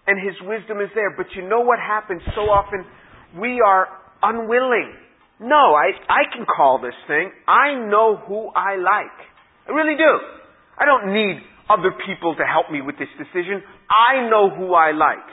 And 0.07 0.19
his 0.19 0.35
wisdom 0.43 0.81
is 0.81 0.89
there. 0.95 1.15
But 1.17 1.27
you 1.37 1.49
know 1.49 1.61
what 1.61 1.79
happens 1.79 2.21
so 2.35 2.43
often? 2.43 2.85
We 3.39 3.63
are 3.65 3.89
unwilling 4.23 4.93
no, 5.41 5.75
I, 5.75 5.95
I 6.11 6.23
can 6.35 6.47
call 6.47 6.81
this 6.83 6.97
thing. 7.07 7.31
I 7.47 7.75
know 7.75 8.17
who 8.17 8.49
I 8.49 8.77
like. 8.77 9.19
I 9.69 9.73
really 9.73 9.97
do. 9.97 10.13
I 10.79 10.85
don't 10.85 11.15
need 11.15 11.43
other 11.71 11.93
people 12.07 12.35
to 12.35 12.45
help 12.45 12.71
me 12.73 12.81
with 12.81 12.99
this 12.99 13.13
decision. 13.19 13.63
I 13.87 14.29
know 14.29 14.51
who 14.51 14.75
I 14.75 14.93
like. 14.93 15.29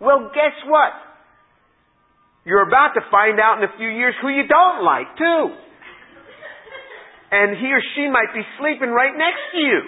Well, 0.00 0.30
guess 0.34 0.56
what? 0.66 0.92
You're 2.44 2.66
about 2.66 2.94
to 2.94 3.00
find 3.10 3.40
out 3.40 3.58
in 3.58 3.64
a 3.64 3.72
few 3.78 3.88
years 3.88 4.14
who 4.20 4.28
you 4.28 4.46
don't 4.46 4.84
like, 4.84 5.08
too. 5.16 5.56
And 7.32 7.56
he 7.58 7.66
or 7.72 7.82
she 7.96 8.06
might 8.06 8.30
be 8.34 8.42
sleeping 8.60 8.90
right 8.90 9.12
next 9.16 9.42
to 9.52 9.58
you. 9.58 9.80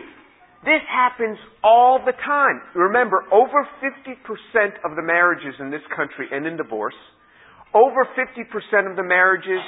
This 0.64 0.82
happens 0.90 1.38
all 1.62 2.00
the 2.04 2.12
time. 2.12 2.60
Remember, 2.74 3.22
over 3.30 3.68
50% 3.78 4.66
of 4.84 4.96
the 4.96 5.02
marriages 5.02 5.54
in 5.60 5.70
this 5.70 5.82
country 5.94 6.26
end 6.34 6.46
in 6.46 6.56
divorce. 6.56 6.98
Over 7.74 8.08
50% 8.16 8.90
of 8.90 8.96
the 8.96 9.02
marriages 9.02 9.60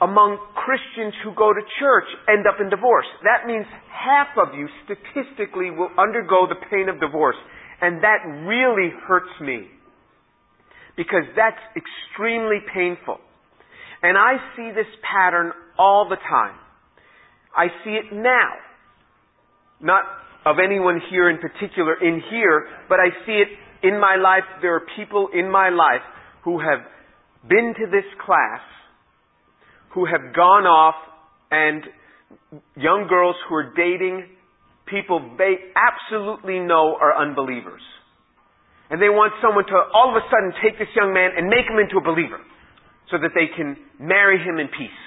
among 0.00 0.38
Christians 0.54 1.14
who 1.22 1.34
go 1.34 1.52
to 1.52 1.60
church 1.78 2.08
end 2.28 2.46
up 2.46 2.60
in 2.60 2.68
divorce. 2.70 3.06
That 3.22 3.46
means 3.46 3.66
half 3.92 4.28
of 4.36 4.54
you 4.54 4.68
statistically 4.84 5.70
will 5.70 5.90
undergo 5.98 6.48
the 6.48 6.58
pain 6.70 6.88
of 6.88 7.00
divorce. 7.00 7.36
And 7.80 8.02
that 8.02 8.24
really 8.46 8.90
hurts 9.06 9.32
me. 9.40 9.68
Because 10.96 11.24
that's 11.36 11.60
extremely 11.74 12.58
painful. 12.72 13.18
And 14.02 14.16
I 14.16 14.36
see 14.56 14.70
this 14.74 14.90
pattern 15.02 15.52
all 15.78 16.08
the 16.08 16.16
time. 16.16 16.56
I 17.56 17.68
see 17.84 17.90
it 17.90 18.12
now 18.12 18.54
not 19.84 20.04
of 20.46 20.56
anyone 20.58 21.00
here 21.10 21.30
in 21.30 21.38
particular 21.38 21.94
in 22.00 22.22
here, 22.30 22.66
but 22.88 22.98
I 22.98 23.12
see 23.26 23.42
it 23.42 23.48
in 23.86 24.00
my 24.00 24.16
life. 24.16 24.44
There 24.62 24.74
are 24.74 24.86
people 24.96 25.28
in 25.32 25.50
my 25.50 25.68
life 25.68 26.04
who 26.42 26.58
have 26.58 26.80
been 27.48 27.74
to 27.78 27.86
this 27.90 28.06
class, 28.24 28.60
who 29.94 30.06
have 30.06 30.34
gone 30.34 30.64
off, 30.64 30.94
and 31.50 31.84
young 32.76 33.06
girls 33.08 33.36
who 33.48 33.54
are 33.54 33.72
dating 33.76 34.28
people 34.86 35.36
they 35.38 35.54
absolutely 35.74 36.58
know 36.58 36.96
are 37.00 37.16
unbelievers. 37.16 37.80
And 38.90 39.00
they 39.00 39.08
want 39.08 39.32
someone 39.40 39.64
to 39.66 39.76
all 39.94 40.10
of 40.10 40.16
a 40.16 40.24
sudden 40.28 40.52
take 40.62 40.78
this 40.78 40.88
young 40.94 41.14
man 41.14 41.30
and 41.36 41.48
make 41.48 41.64
him 41.64 41.78
into 41.78 41.96
a 41.96 42.04
believer 42.04 42.38
so 43.10 43.16
that 43.18 43.30
they 43.34 43.48
can 43.56 43.76
marry 43.98 44.38
him 44.38 44.58
in 44.58 44.68
peace. 44.68 45.02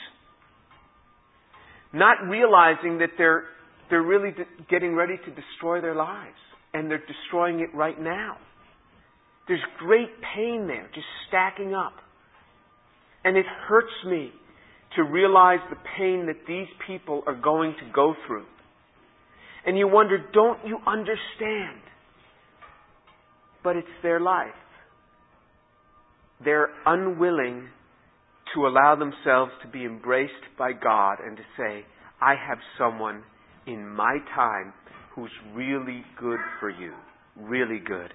Not 1.93 2.17
realizing 2.27 2.97
that 2.99 3.11
they're 3.17 3.43
they're 3.89 4.03
really 4.03 4.31
getting 4.69 4.95
ready 4.95 5.15
to 5.17 5.31
destroy 5.31 5.79
their 5.81 5.95
lives. 5.95 6.35
And 6.73 6.91
they're 6.91 7.03
destroying 7.07 7.61
it 7.61 7.73
right 7.73 7.99
now. 7.99 8.37
There's 9.47 9.63
great 9.79 10.09
pain 10.35 10.67
there, 10.67 10.89
just 10.93 11.07
stacking 11.27 11.73
up. 11.73 11.93
And 13.27 13.35
it 13.35 13.45
hurts 13.67 13.91
me 14.05 14.31
to 14.95 15.03
realize 15.03 15.59
the 15.69 15.75
pain 15.97 16.27
that 16.27 16.47
these 16.47 16.67
people 16.87 17.23
are 17.27 17.35
going 17.35 17.73
to 17.73 17.91
go 17.93 18.15
through. 18.25 18.45
And 19.65 19.77
you 19.77 19.85
wonder, 19.85 20.17
don't 20.31 20.65
you 20.65 20.77
understand? 20.87 21.81
But 23.65 23.75
it's 23.75 23.87
their 24.01 24.21
life. 24.21 24.47
They're 26.41 26.69
unwilling 26.85 27.67
to 28.55 28.65
allow 28.65 28.95
themselves 28.95 29.51
to 29.61 29.67
be 29.67 29.83
embraced 29.83 30.31
by 30.57 30.71
God 30.71 31.17
and 31.21 31.35
to 31.35 31.43
say, 31.57 31.83
I 32.21 32.35
have 32.47 32.59
someone 32.77 33.23
in 33.65 33.89
my 33.89 34.19
time 34.37 34.71
who's 35.15 35.31
really 35.53 36.05
good 36.17 36.39
for 36.61 36.69
you. 36.69 36.93
Really 37.35 37.79
good. 37.85 38.13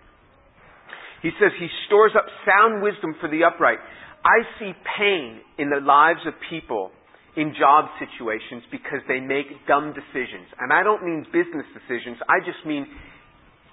He 1.20 1.32
says 1.38 1.50
he 1.60 1.68
stores 1.86 2.12
up 2.16 2.24
sound 2.46 2.82
wisdom 2.82 3.14
for 3.20 3.28
the 3.28 3.44
upright. 3.44 3.78
I 4.24 4.42
see 4.58 4.72
pain 4.98 5.40
in 5.58 5.70
the 5.70 5.80
lives 5.80 6.20
of 6.26 6.34
people 6.48 6.90
in 7.36 7.54
job 7.58 7.86
situations 7.98 8.62
because 8.70 9.00
they 9.08 9.20
make 9.20 9.46
dumb 9.66 9.94
decisions. 9.94 10.46
And 10.60 10.72
I 10.72 10.82
don't 10.82 11.02
mean 11.02 11.24
business 11.32 11.66
decisions, 11.74 12.18
I 12.28 12.38
just 12.44 12.64
mean 12.66 12.86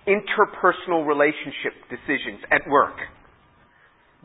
interpersonal 0.07 1.05
relationship 1.05 1.75
decisions 1.89 2.39
at 2.51 2.61
work. 2.69 2.95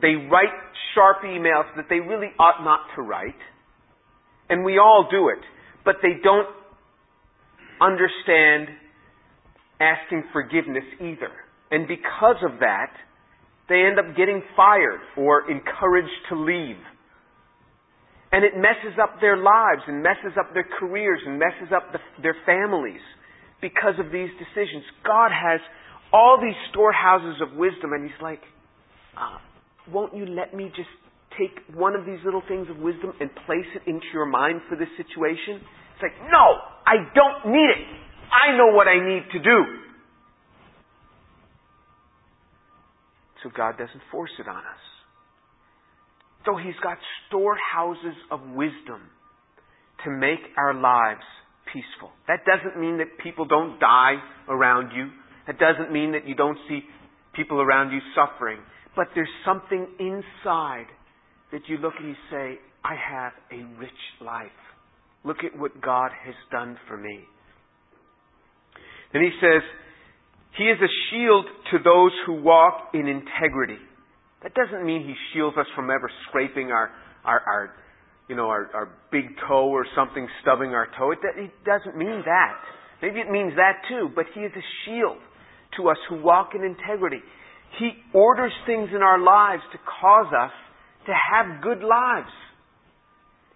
They 0.01 0.15
write 0.15 0.55
sharp 0.95 1.19
emails 1.25 1.69
that 1.77 1.87
they 1.91 2.01
really 2.01 2.31
ought 2.39 2.65
not 2.65 2.81
to 2.97 3.03
write. 3.03 3.39
And 4.49 4.65
we 4.65 4.79
all 4.79 5.09
do 5.11 5.29
it. 5.29 5.45
But 5.85 5.97
they 6.03 6.21
don't 6.23 6.49
understand 7.81 8.69
asking 9.81 10.25
forgiveness 10.33 10.85
either. 11.01 11.31
And 11.71 11.87
because 11.87 12.37
of 12.45 12.61
that, 12.61 12.93
they 13.69 13.81
end 13.83 13.99
up 13.99 14.17
getting 14.17 14.43
fired 14.57 15.01
or 15.17 15.51
encouraged 15.51 16.21
to 16.29 16.37
leave. 16.37 16.77
And 18.33 18.45
it 18.45 18.57
messes 18.57 18.99
up 19.01 19.21
their 19.21 19.37
lives 19.37 19.83
and 19.87 20.03
messes 20.03 20.37
up 20.39 20.53
their 20.53 20.67
careers 20.79 21.21
and 21.25 21.39
messes 21.39 21.73
up 21.75 21.93
the, 21.93 22.01
their 22.21 22.37
families 22.45 23.01
because 23.63 23.95
of 23.99 24.11
these 24.11 24.29
decisions. 24.37 24.83
God 25.07 25.31
has 25.31 25.61
all 26.13 26.39
these 26.43 26.59
storehouses 26.71 27.41
of 27.41 27.57
wisdom, 27.57 27.93
and 27.95 28.05
He's 28.05 28.21
like, 28.21 28.43
uh, 29.17 29.39
won't 29.91 30.15
you 30.15 30.27
let 30.27 30.53
me 30.53 30.71
just 30.75 30.91
take 31.39 31.55
one 31.75 31.95
of 31.95 32.05
these 32.07 32.19
little 32.25 32.43
things 32.47 32.67
of 32.71 32.77
wisdom 32.79 33.13
and 33.21 33.31
place 33.47 33.67
it 33.75 33.89
into 33.89 34.07
your 34.13 34.27
mind 34.27 34.61
for 34.69 34.77
this 34.77 34.91
situation? 34.99 35.63
It's 35.95 36.03
like, 36.03 36.19
no, 36.27 36.59
I 36.87 37.07
don't 37.15 37.55
need 37.55 37.71
it. 37.71 37.83
I 38.35 38.57
know 38.59 38.75
what 38.75 38.89
I 38.89 38.99
need 38.99 39.31
to 39.33 39.39
do. 39.39 39.59
So 43.45 43.51
God 43.55 43.77
doesn't 43.79 44.03
force 44.11 44.33
it 44.41 44.49
on 44.49 44.57
us. 44.57 44.85
So 46.47 46.57
He's 46.57 46.79
got 46.83 46.99
storehouses 47.29 48.17
of 48.31 48.41
wisdom 48.41 49.13
to 50.05 50.11
make 50.11 50.41
our 50.57 50.75
lives 50.75 51.23
peaceful. 51.73 52.11
That 52.27 52.41
doesn't 52.45 52.81
mean 52.81 52.99
that 52.99 53.23
people 53.23 53.45
don't 53.45 53.79
die 53.79 54.17
around 54.49 54.91
you. 54.97 55.11
That 55.47 55.59
doesn't 55.59 55.93
mean 55.93 56.13
that 56.13 56.27
you 56.27 56.35
don't 56.35 56.59
see 56.69 56.81
people 57.35 57.61
around 57.61 57.93
you 57.93 58.01
suffering. 58.15 58.59
But 58.97 59.09
there's 59.15 59.29
something 59.45 59.87
inside 59.99 60.87
that 61.53 61.63
you 61.69 61.79
look 61.79 61.95
and 61.99 62.09
you 62.09 62.17
say, 62.31 62.59
I 62.83 62.95
have 62.95 63.33
a 63.53 63.65
rich 63.79 63.91
life. 64.21 64.49
Look 65.25 65.39
at 65.45 65.59
what 65.59 65.81
God 65.81 66.11
has 66.25 66.35
done 66.51 66.79
for 66.89 66.97
me. 66.97 67.21
Then 69.13 69.23
he 69.23 69.31
says, 69.41 69.63
He 70.57 70.65
is 70.65 70.79
a 70.81 70.93
shield 71.11 71.47
to 71.73 71.79
those 71.83 72.13
who 72.27 72.43
walk 72.43 72.91
in 72.95 73.07
integrity. 73.09 73.79
That 74.43 74.55
doesn't 74.55 74.85
mean 74.85 75.03
He 75.03 75.15
shields 75.33 75.57
us 75.59 75.67
from 75.75 75.91
ever 75.91 76.11
scraping 76.29 76.71
our, 76.71 76.91
our, 77.25 77.41
our 77.41 77.71
you 78.29 78.37
know, 78.37 78.47
our, 78.49 78.71
our 78.75 78.89
big 79.11 79.25
toe 79.49 79.69
or 79.69 79.87
something 79.97 80.29
stubbing 80.43 80.71
our 80.71 80.89
toe. 80.99 81.13
It, 81.13 81.19
it 81.37 81.51
doesn't 81.65 81.97
mean 81.97 82.23
that. 82.25 82.55
Maybe 83.03 83.21
it 83.21 83.31
means 83.31 83.55
that 83.57 83.83
too, 83.89 84.11
but 84.15 84.27
He 84.35 84.41
is 84.41 84.53
a 84.55 84.65
shield 84.85 85.19
to 85.77 85.89
us 85.89 85.99
who 86.09 86.23
walk 86.23 86.51
in 86.55 86.63
integrity. 86.63 87.21
He 87.79 87.91
orders 88.13 88.53
things 88.67 88.91
in 88.95 89.03
our 89.03 89.19
lives 89.19 89.63
to 89.73 89.79
cause 90.01 90.33
us 90.33 90.53
to 91.07 91.13
have 91.13 91.63
good 91.63 91.83
lives. 91.83 92.33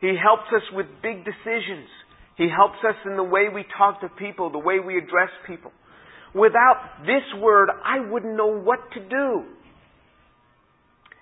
He 0.00 0.14
helps 0.20 0.50
us 0.54 0.62
with 0.72 0.86
big 1.02 1.24
decisions. 1.24 1.88
He 2.36 2.48
helps 2.48 2.78
us 2.86 2.94
in 3.06 3.16
the 3.16 3.24
way 3.24 3.48
we 3.52 3.64
talk 3.76 4.00
to 4.00 4.08
people, 4.08 4.50
the 4.50 4.58
way 4.58 4.78
we 4.78 4.96
address 4.96 5.30
people. 5.46 5.72
Without 6.34 7.00
this 7.02 7.40
word, 7.40 7.70
I 7.84 8.00
wouldn't 8.00 8.36
know 8.36 8.60
what 8.60 8.78
to 8.94 9.00
do. 9.00 9.44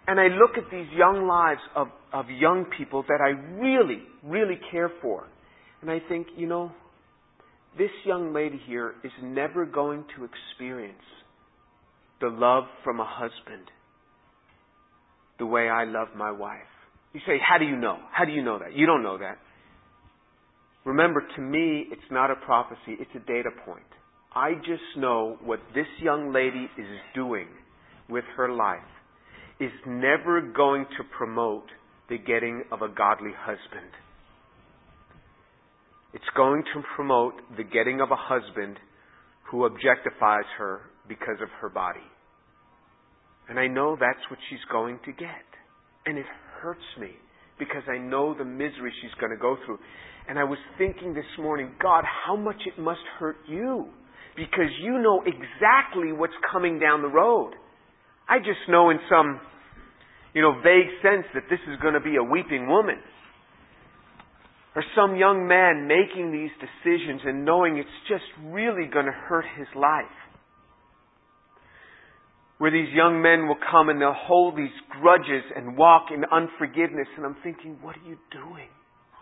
And 0.09 0.21
I 0.21 0.29
look 0.29 0.57
at 0.57 0.71
these 0.71 0.87
young 0.97 1.27
lives 1.27 1.61
of, 1.75 1.89
of 2.13 2.31
young 2.31 2.67
people 2.77 3.05
that 3.09 3.21
I 3.21 3.31
really, 3.61 4.03
really 4.23 4.59
care 4.71 4.91
for. 5.03 5.27
And 5.83 5.91
I 5.91 6.01
think, 6.09 6.29
you 6.37 6.47
know, 6.47 6.73
this 7.77 7.91
young 8.05 8.33
lady 8.33 8.61
here 8.67 8.95
is 9.05 9.13
never 9.23 9.67
going 9.67 10.05
to 10.17 10.25
experience 10.25 11.03
the 12.21 12.29
love 12.29 12.65
from 12.85 13.01
a 13.01 13.07
husband 13.07 13.71
the 15.39 15.47
way 15.47 15.69
I 15.69 15.85
love 15.85 16.09
my 16.17 16.31
wife. 16.31 16.61
You 17.13 17.21
say, 17.27 17.39
how 17.45 17.59
do 17.59 17.65
you 17.65 17.77
know? 17.77 17.99
How 18.13 18.25
do 18.25 18.33
you 18.33 18.43
know 18.43 18.59
that? 18.59 18.75
You 18.75 18.87
don't 18.87 19.03
know 19.03 19.19
that. 19.19 19.39
Remember, 20.85 21.23
to 21.35 21.43
me, 21.43 21.87
it's 21.91 22.11
not 22.11 22.31
a 22.31 22.37
prophecy, 22.37 22.97
it's 23.01 23.11
a 23.15 23.19
data 23.19 23.51
point. 23.65 23.83
I 24.37 24.53
just 24.53 24.99
know 24.99 25.39
what 25.43 25.61
this 25.75 25.87
young 25.99 26.31
lady 26.31 26.69
is 26.77 26.99
doing 27.15 27.49
with 28.07 28.25
her 28.37 28.53
life 28.53 28.81
is 29.59 29.71
never 29.87 30.43
going 30.43 30.85
to 30.99 31.05
promote 31.17 31.65
the 32.11 32.19
getting 32.19 32.65
of 32.71 32.83
a 32.83 32.89
godly 32.89 33.31
husband. 33.35 33.91
It's 36.13 36.29
going 36.37 36.65
to 36.75 36.83
promote 36.95 37.33
the 37.57 37.65
getting 37.65 38.03
of 38.03 38.11
a 38.11 38.17
husband 38.17 38.77
who 39.51 39.67
objectifies 39.67 40.45
her 40.59 40.83
because 41.09 41.41
of 41.41 41.49
her 41.63 41.71
body. 41.71 42.07
And 43.49 43.59
I 43.59 43.69
know 43.69 43.97
that's 43.99 44.21
what 44.29 44.39
she's 44.51 44.65
going 44.71 44.99
to 45.07 45.13
get. 45.13 45.49
And 46.05 46.19
it 46.19 46.27
hurts 46.61 46.85
me 47.01 47.13
because 47.59 47.85
I 47.89 47.97
know 47.97 48.35
the 48.37 48.45
misery 48.45 48.93
she's 49.01 49.19
going 49.19 49.33
to 49.33 49.41
go 49.41 49.57
through. 49.65 49.79
And 50.29 50.39
I 50.39 50.45
was 50.45 50.59
thinking 50.77 51.15
this 51.15 51.25
morning, 51.39 51.71
God, 51.83 52.05
how 52.27 52.37
much 52.37 52.61
it 52.67 52.79
must 52.79 53.01
hurt 53.19 53.37
you 53.49 53.87
because 54.37 54.71
you 54.83 54.99
know 54.99 55.23
exactly 55.25 56.13
what's 56.13 56.37
coming 56.53 56.79
down 56.79 57.03
the 57.03 57.09
road. 57.09 57.53
I 58.29 58.39
just 58.39 58.69
know 58.69 58.91
in 58.91 58.99
some, 59.09 59.41
you 60.35 60.43
know, 60.43 60.61
vague 60.63 60.91
sense 61.03 61.27
that 61.35 61.45
this 61.49 61.61
is 61.71 61.81
going 61.81 61.95
to 61.95 62.01
be 62.01 62.17
a 62.17 62.23
weeping 62.23 62.69
woman. 62.69 62.97
Or 64.75 64.85
some 64.95 65.17
young 65.17 65.49
man 65.49 65.89
making 65.89 66.33
these 66.33 66.51
decisions 66.61 67.23
and 67.25 67.45
knowing 67.47 67.79
it's 67.79 67.89
just 68.09 68.25
really 68.45 68.87
going 68.93 69.07
to 69.07 69.13
hurt 69.13 69.47
his 69.57 69.69
life. 69.75 70.05
where 72.59 72.71
these 72.71 72.89
young 72.95 73.21
men 73.21 73.49
will 73.49 73.59
come 73.71 73.89
and 73.91 74.01
they'll 74.01 74.17
hold 74.17 74.57
these 74.57 74.73
grudges 75.01 75.45
and 75.55 75.77
walk 75.77 76.07
in 76.13 76.25
unforgiveness. 76.33 77.07
And 77.17 77.27
I'm 77.27 77.37
thinking, 77.43 77.77
what 77.83 77.97
are 77.97 78.09
you 78.09 78.17
doing? 78.33 78.69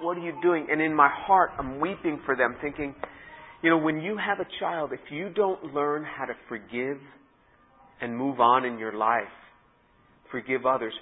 What 0.01 0.17
are 0.17 0.21
you 0.21 0.35
doing? 0.43 0.69
And 0.71 0.81
in 0.81 0.95
my 0.95 1.09
heart, 1.11 1.51
I'm 1.59 1.81
weeping 1.81 2.21
for 2.25 2.37
them, 2.37 2.57
thinking, 2.63 2.95
you 3.65 3.71
know, 3.71 3.79
when 3.79 4.03
you 4.03 4.19
have 4.19 4.41
a 4.41 4.47
child, 4.61 4.93
if 4.93 5.01
you 5.11 5.31
don't 5.31 5.73
learn 5.73 6.05
how 6.05 6.27
to 6.27 6.35
forgive 6.51 6.99
and 8.03 8.15
move 8.15 8.39
on 8.39 8.67
in 8.67 8.79
your 8.79 8.93
life, 8.93 9.23
forgive 10.31 10.67
others, 10.67 10.93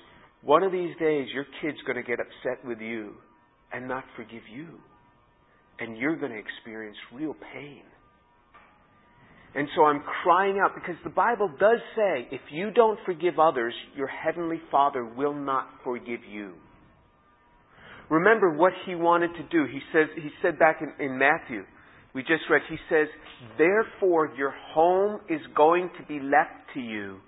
one 0.43 0.63
of 0.63 0.71
these 0.71 0.95
days 1.01 1.27
your 1.35 1.45
kid's 1.61 1.79
going 1.85 1.97
to 1.97 2.05
get 2.05 2.21
upset 2.21 2.65
with 2.65 2.79
you 2.79 3.15
and 3.73 3.89
not 3.89 4.05
forgive 4.15 4.43
you. 4.55 4.69
And 5.81 5.99
you're 5.99 6.15
going 6.15 6.31
to 6.31 6.39
experience 6.39 6.97
real 7.13 7.35
pain. 7.53 7.83
And 9.57 9.67
so 9.75 9.83
I'm 9.83 10.05
crying 10.23 10.61
out 10.65 10.77
because 10.77 10.95
the 11.03 11.11
Bible 11.11 11.51
does 11.59 11.81
say 11.97 12.29
if 12.31 12.43
you 12.53 12.71
don't 12.71 12.99
forgive 13.05 13.41
others, 13.41 13.75
your 13.97 14.07
heavenly 14.07 14.61
Father 14.71 15.05
will 15.05 15.35
not 15.35 15.67
forgive 15.83 16.21
you. 16.31 16.53
Remember 18.09 18.53
what 18.53 18.73
he 18.87 18.95
wanted 18.95 19.31
to 19.35 19.43
do. 19.51 19.67
He 19.67 19.81
says 19.93 20.07
he 20.15 20.31
said 20.43 20.61
back 20.61 20.81
in, 20.81 21.05
in 21.05 21.19
Matthew, 21.19 21.65
we 22.15 22.23
just 22.23 22.43
read, 22.51 22.63
he 22.69 22.77
says, 22.89 23.09
Therefore 23.59 24.33
your 24.37 24.55
home 24.73 25.21
is 25.29 25.41
going 25.57 25.91
to 25.99 26.07
be 26.07 26.21
left 26.21 26.75
to 26.75 26.81
you 26.81 27.19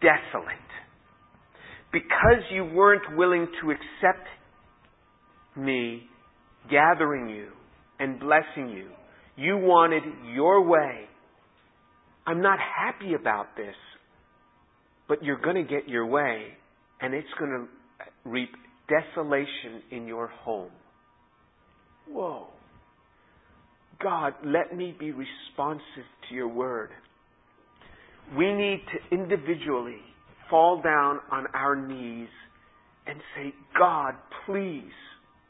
desolate. 0.00 0.56
Because 1.92 2.42
you 2.52 2.64
weren't 2.64 3.16
willing 3.16 3.46
to 3.62 3.70
accept 3.70 4.26
me 5.56 6.04
gathering 6.70 7.28
you 7.28 7.48
and 7.98 8.20
blessing 8.20 8.68
you. 8.68 8.88
You 9.36 9.56
wanted 9.56 10.02
your 10.34 10.66
way 10.66 11.08
I'm 12.30 12.42
not 12.42 12.58
happy 12.60 13.14
about 13.14 13.56
this, 13.56 13.74
but 15.08 15.24
you're 15.24 15.40
going 15.40 15.56
to 15.56 15.64
get 15.64 15.88
your 15.88 16.06
way, 16.06 16.46
and 17.00 17.12
it's 17.12 17.26
going 17.38 17.50
to 17.50 18.28
reap 18.30 18.50
desolation 18.88 19.82
in 19.90 20.06
your 20.06 20.28
home. 20.28 20.70
Whoa. 22.08 22.46
God, 24.02 24.34
let 24.44 24.76
me 24.76 24.94
be 24.98 25.12
responsive 25.12 26.06
to 26.28 26.34
your 26.34 26.48
word. 26.48 26.90
We 28.36 28.52
need 28.52 28.82
to 28.92 29.14
individually 29.14 30.00
fall 30.48 30.80
down 30.82 31.20
on 31.30 31.46
our 31.54 31.76
knees 31.76 32.28
and 33.06 33.20
say, 33.36 33.52
God, 33.78 34.14
please, 34.46 34.92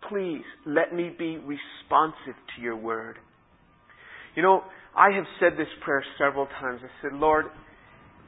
please 0.08 0.42
let 0.66 0.94
me 0.94 1.14
be 1.16 1.36
responsive 1.36 2.34
to 2.56 2.62
your 2.62 2.76
word. 2.76 3.18
You 4.34 4.42
know, 4.42 4.62
I 4.96 5.10
have 5.14 5.24
said 5.38 5.52
this 5.58 5.68
prayer 5.84 6.04
several 6.18 6.46
times. 6.60 6.80
I 6.82 6.88
said, 7.02 7.12
Lord, 7.12 7.46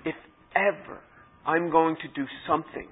if 0.05 0.15
ever 0.55 1.01
I'm 1.47 1.71
going 1.71 1.97
to 1.97 2.09
do 2.15 2.27
something 2.47 2.89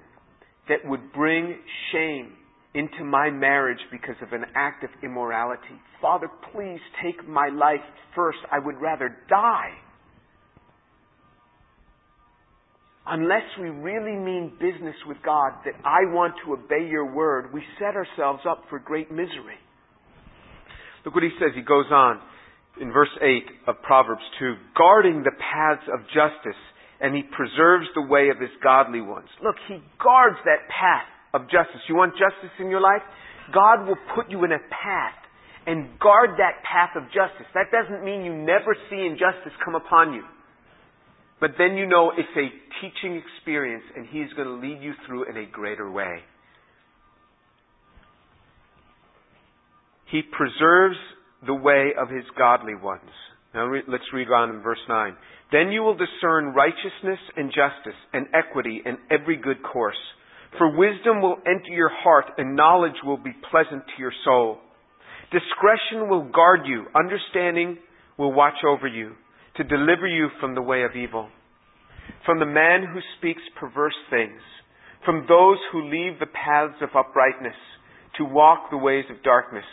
that 0.67 0.79
would 0.85 1.13
bring 1.13 1.57
shame 1.91 2.33
into 2.73 3.03
my 3.03 3.29
marriage 3.29 3.79
because 3.91 4.15
of 4.21 4.31
an 4.31 4.45
act 4.55 4.83
of 4.83 4.89
immorality, 5.03 5.79
Father, 6.01 6.27
please 6.53 6.79
take 7.03 7.27
my 7.27 7.49
life 7.49 7.83
first. 8.15 8.39
I 8.51 8.59
would 8.59 8.79
rather 8.81 9.15
die. 9.29 9.71
Unless 13.05 13.43
we 13.59 13.69
really 13.69 14.15
mean 14.15 14.53
business 14.59 14.95
with 15.07 15.17
God, 15.25 15.53
that 15.65 15.73
I 15.83 16.05
want 16.13 16.35
to 16.45 16.53
obey 16.53 16.87
your 16.87 17.11
word, 17.11 17.51
we 17.53 17.61
set 17.79 17.95
ourselves 17.95 18.41
up 18.47 18.63
for 18.69 18.79
great 18.79 19.11
misery. 19.11 19.59
Look 21.03 21.15
what 21.15 21.23
he 21.23 21.31
says. 21.39 21.49
He 21.55 21.61
goes 21.61 21.87
on 21.91 22.21
in 22.79 22.93
verse 22.93 23.09
8 23.19 23.27
of 23.67 23.81
Proverbs 23.81 24.21
2, 24.39 24.55
guarding 24.77 25.23
the 25.23 25.31
paths 25.31 25.83
of 25.91 26.05
justice, 26.13 26.59
and 27.01 27.15
he 27.15 27.23
preserves 27.23 27.87
the 27.95 28.03
way 28.03 28.29
of 28.29 28.39
his 28.39 28.51
godly 28.63 29.01
ones. 29.01 29.27
Look, 29.43 29.55
he 29.67 29.81
guards 30.01 30.37
that 30.45 30.69
path 30.69 31.09
of 31.33 31.43
justice. 31.43 31.81
You 31.87 31.95
want 31.95 32.13
justice 32.13 32.53
in 32.59 32.69
your 32.69 32.81
life? 32.81 33.01
God 33.53 33.87
will 33.87 33.99
put 34.15 34.29
you 34.29 34.43
in 34.43 34.51
a 34.51 34.59
path 34.69 35.17
and 35.67 35.99
guard 35.99 36.31
that 36.37 36.63
path 36.63 36.95
of 36.95 37.03
justice. 37.13 37.47
That 37.53 37.67
doesn't 37.71 38.03
mean 38.03 38.25
you 38.25 38.33
never 38.33 38.75
see 38.89 39.05
injustice 39.05 39.53
come 39.63 39.75
upon 39.75 40.13
you. 40.13 40.23
But 41.39 41.51
then 41.57 41.75
you 41.75 41.87
know 41.87 42.11
it's 42.15 42.29
a 42.37 42.47
teaching 42.81 43.21
experience 43.21 43.83
and 43.95 44.07
He's 44.07 44.31
going 44.35 44.47
to 44.47 44.55
lead 44.55 44.81
you 44.81 44.93
through 45.07 45.29
in 45.29 45.37
a 45.37 45.45
greater 45.45 45.89
way. 45.89 46.19
He 50.11 50.21
preserves 50.21 50.97
the 51.45 51.53
way 51.53 51.91
of 51.97 52.09
his 52.09 52.25
godly 52.37 52.75
ones. 52.75 53.09
Now 53.53 53.65
re- 53.65 53.83
let's 53.87 54.03
read 54.13 54.27
on 54.27 54.49
in 54.49 54.61
verse 54.61 54.79
9. 54.87 55.15
Then 55.51 55.71
you 55.71 55.81
will 55.81 55.95
discern 55.95 56.53
righteousness 56.53 57.19
and 57.35 57.49
justice 57.49 57.99
and 58.13 58.27
equity 58.33 58.81
and 58.85 58.97
every 59.09 59.37
good 59.37 59.63
course. 59.63 59.97
For 60.57 60.75
wisdom 60.75 61.21
will 61.21 61.37
enter 61.45 61.71
your 61.71 61.91
heart 61.91 62.25
and 62.37 62.55
knowledge 62.55 62.99
will 63.03 63.17
be 63.17 63.35
pleasant 63.49 63.83
to 63.85 64.01
your 64.01 64.13
soul. 64.25 64.57
Discretion 65.31 66.09
will 66.09 66.29
guard 66.29 66.61
you. 66.65 66.85
Understanding 66.95 67.77
will 68.17 68.33
watch 68.33 68.63
over 68.67 68.87
you 68.87 69.13
to 69.57 69.63
deliver 69.63 70.07
you 70.07 70.29
from 70.39 70.55
the 70.55 70.61
way 70.61 70.83
of 70.83 70.95
evil. 70.95 71.29
From 72.25 72.39
the 72.39 72.45
man 72.45 72.85
who 72.91 72.99
speaks 73.17 73.41
perverse 73.59 73.95
things. 74.09 74.41
From 75.05 75.25
those 75.27 75.57
who 75.71 75.89
leave 75.89 76.19
the 76.19 76.27
paths 76.27 76.81
of 76.81 76.89
uprightness 76.95 77.55
to 78.17 78.25
walk 78.25 78.69
the 78.69 78.77
ways 78.77 79.05
of 79.09 79.23
darkness 79.23 79.65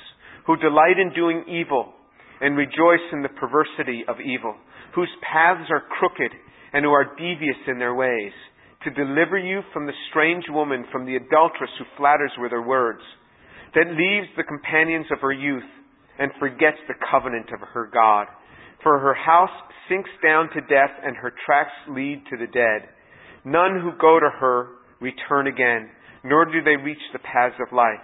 who 0.48 0.56
delight 0.56 0.96
in 0.98 1.12
doing 1.12 1.44
evil 1.46 1.92
and 2.40 2.56
rejoice 2.56 3.04
in 3.12 3.20
the 3.20 3.28
perversity 3.28 4.02
of 4.08 4.16
evil, 4.18 4.56
whose 4.94 5.10
paths 5.20 5.68
are 5.70 5.84
crooked 6.00 6.32
and 6.72 6.84
who 6.84 6.90
are 6.90 7.14
devious 7.18 7.60
in 7.68 7.78
their 7.78 7.94
ways, 7.94 8.32
to 8.84 8.90
deliver 8.90 9.38
you 9.38 9.62
from 9.72 9.86
the 9.86 9.98
strange 10.10 10.44
woman, 10.48 10.84
from 10.92 11.04
the 11.04 11.16
adulteress 11.16 11.70
who 11.78 11.84
flatters 11.96 12.32
with 12.38 12.52
her 12.52 12.62
words, 12.62 13.02
that 13.74 13.88
leaves 13.90 14.28
the 14.36 14.44
companions 14.44 15.06
of 15.10 15.20
her 15.20 15.32
youth 15.32 15.66
and 16.18 16.30
forgets 16.38 16.78
the 16.86 16.94
covenant 17.10 17.50
of 17.52 17.60
her 17.74 17.90
God. 17.92 18.26
For 18.82 18.98
her 18.98 19.14
house 19.14 19.54
sinks 19.88 20.10
down 20.22 20.48
to 20.54 20.60
death 20.62 20.94
and 21.02 21.16
her 21.16 21.32
tracks 21.44 21.74
lead 21.88 22.22
to 22.30 22.36
the 22.36 22.46
dead. 22.46 22.88
None 23.44 23.80
who 23.80 23.98
go 24.00 24.20
to 24.20 24.30
her 24.40 24.68
return 25.00 25.46
again, 25.46 25.90
nor 26.24 26.44
do 26.44 26.62
they 26.62 26.76
reach 26.76 27.02
the 27.12 27.18
paths 27.18 27.56
of 27.60 27.74
life. 27.74 28.02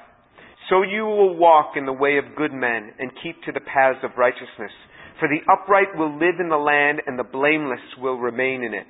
So 0.71 0.83
you 0.83 1.05
will 1.05 1.37
walk 1.37 1.77
in 1.77 1.87
the 1.87 1.93
way 1.93 2.19
of 2.19 2.37
good 2.37 2.53
men 2.53 2.93
and 2.99 3.11
keep 3.23 3.43
to 3.43 3.53
the 3.53 3.61
paths 3.61 4.03
of 4.03 4.17
righteousness. 4.17 4.73
For 5.21 5.29
the 5.29 5.45
upright 5.53 5.97
will 5.97 6.13
live 6.15 6.41
in 6.41 6.49
the 6.49 6.57
land 6.57 7.03
and 7.07 7.19
the 7.19 7.25
blameless 7.25 7.85
will 7.99 8.19
remain 8.19 8.65
in 8.65 8.75
it. 8.75 8.89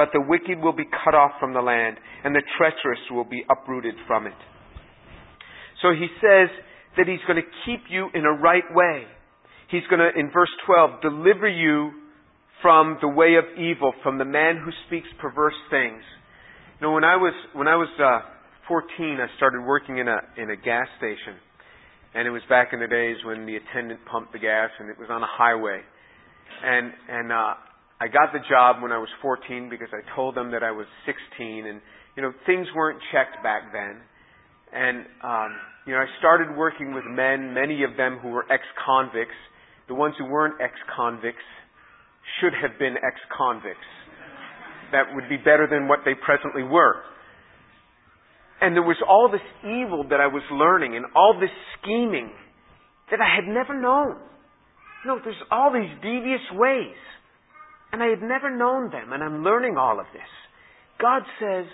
But 0.00 0.16
the 0.16 0.24
wicked 0.26 0.64
will 0.64 0.72
be 0.72 0.88
cut 1.04 1.14
off 1.14 1.32
from 1.38 1.52
the 1.52 1.60
land 1.60 1.98
and 2.24 2.34
the 2.34 2.40
treacherous 2.56 3.04
will 3.10 3.28
be 3.28 3.44
uprooted 3.50 3.92
from 4.06 4.26
it. 4.26 4.40
So 5.82 5.92
he 5.92 6.08
says 6.24 6.48
that 6.96 7.04
he's 7.04 7.20
going 7.28 7.36
to 7.36 7.48
keep 7.66 7.84
you 7.90 8.08
in 8.14 8.24
a 8.24 8.32
right 8.32 8.64
way. 8.72 9.04
He's 9.68 9.84
going 9.90 10.00
to, 10.00 10.08
in 10.18 10.30
verse 10.32 10.48
12, 10.64 11.02
deliver 11.02 11.46
you 11.46 11.90
from 12.62 12.96
the 13.02 13.08
way 13.08 13.34
of 13.36 13.44
evil, 13.60 13.92
from 14.02 14.16
the 14.16 14.24
man 14.24 14.56
who 14.64 14.70
speaks 14.86 15.06
perverse 15.20 15.60
things. 15.68 16.00
You 16.80 16.86
know, 16.86 16.92
when 16.94 17.04
I 17.04 17.16
was, 17.16 17.34
when 17.52 17.68
I 17.68 17.76
was, 17.76 17.88
uh, 18.00 18.24
14, 18.68 19.18
I 19.20 19.36
started 19.36 19.60
working 19.66 19.98
in 19.98 20.08
a 20.08 20.16
in 20.40 20.48
a 20.48 20.56
gas 20.56 20.86
station, 20.96 21.36
and 22.14 22.26
it 22.26 22.30
was 22.30 22.40
back 22.48 22.68
in 22.72 22.80
the 22.80 22.88
days 22.88 23.16
when 23.26 23.44
the 23.44 23.56
attendant 23.56 24.00
pumped 24.10 24.32
the 24.32 24.38
gas, 24.38 24.70
and 24.78 24.88
it 24.88 24.98
was 24.98 25.08
on 25.10 25.22
a 25.22 25.28
highway, 25.28 25.80
and 26.64 26.92
and 27.08 27.32
uh, 27.32 27.54
I 28.00 28.08
got 28.08 28.32
the 28.32 28.40
job 28.48 28.82
when 28.82 28.92
I 28.92 28.98
was 28.98 29.08
14 29.20 29.68
because 29.68 29.88
I 29.92 30.00
told 30.16 30.34
them 30.34 30.50
that 30.52 30.62
I 30.62 30.70
was 30.72 30.86
16, 31.04 31.66
and 31.66 31.80
you 32.16 32.22
know 32.22 32.32
things 32.46 32.66
weren't 32.74 32.98
checked 33.12 33.42
back 33.42 33.72
then, 33.72 34.00
and 34.72 35.04
um, 35.22 35.50
you 35.86 35.92
know 35.92 36.00
I 36.00 36.08
started 36.18 36.56
working 36.56 36.94
with 36.94 37.04
men, 37.04 37.52
many 37.52 37.84
of 37.84 37.98
them 37.98 38.18
who 38.22 38.30
were 38.30 38.50
ex-convicts. 38.50 39.36
The 39.88 39.94
ones 39.94 40.14
who 40.16 40.24
weren't 40.24 40.60
ex-convicts 40.62 41.44
should 42.40 42.54
have 42.56 42.78
been 42.78 42.96
ex-convicts. 42.96 43.90
That 44.92 45.12
would 45.14 45.28
be 45.28 45.36
better 45.36 45.68
than 45.70 45.86
what 45.86 46.00
they 46.04 46.14
presently 46.14 46.62
were. 46.62 47.04
And 48.62 48.74
there 48.74 48.82
was 48.82 48.96
all 49.06 49.28
this 49.30 49.44
evil 49.62 50.04
that 50.08 50.20
I 50.20 50.26
was 50.26 50.42
learning 50.52 50.96
and 50.96 51.04
all 51.14 51.36
this 51.40 51.52
scheming 51.80 52.30
that 53.10 53.20
I 53.20 53.28
had 53.28 53.44
never 53.44 53.78
known. 53.78 54.16
Know, 55.06 55.18
there's 55.24 55.42
all 55.50 55.72
these 55.72 55.90
devious 56.02 56.44
ways. 56.52 56.96
And 57.92 58.02
I 58.02 58.06
had 58.06 58.22
never 58.22 58.54
known 58.54 58.90
them, 58.90 59.12
and 59.12 59.22
I'm 59.22 59.42
learning 59.42 59.76
all 59.76 59.98
of 59.98 60.06
this. 60.12 60.22
God 61.00 61.22
says 61.40 61.66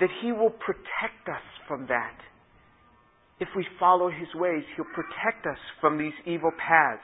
that 0.00 0.10
He 0.22 0.32
will 0.32 0.50
protect 0.50 1.28
us 1.28 1.42
from 1.66 1.86
that. 1.88 2.16
If 3.40 3.48
we 3.56 3.66
follow 3.78 4.08
His 4.08 4.28
ways, 4.34 4.62
He'll 4.76 4.94
protect 4.94 5.46
us 5.46 5.58
from 5.80 5.98
these 5.98 6.12
evil 6.26 6.50
paths. 6.50 7.02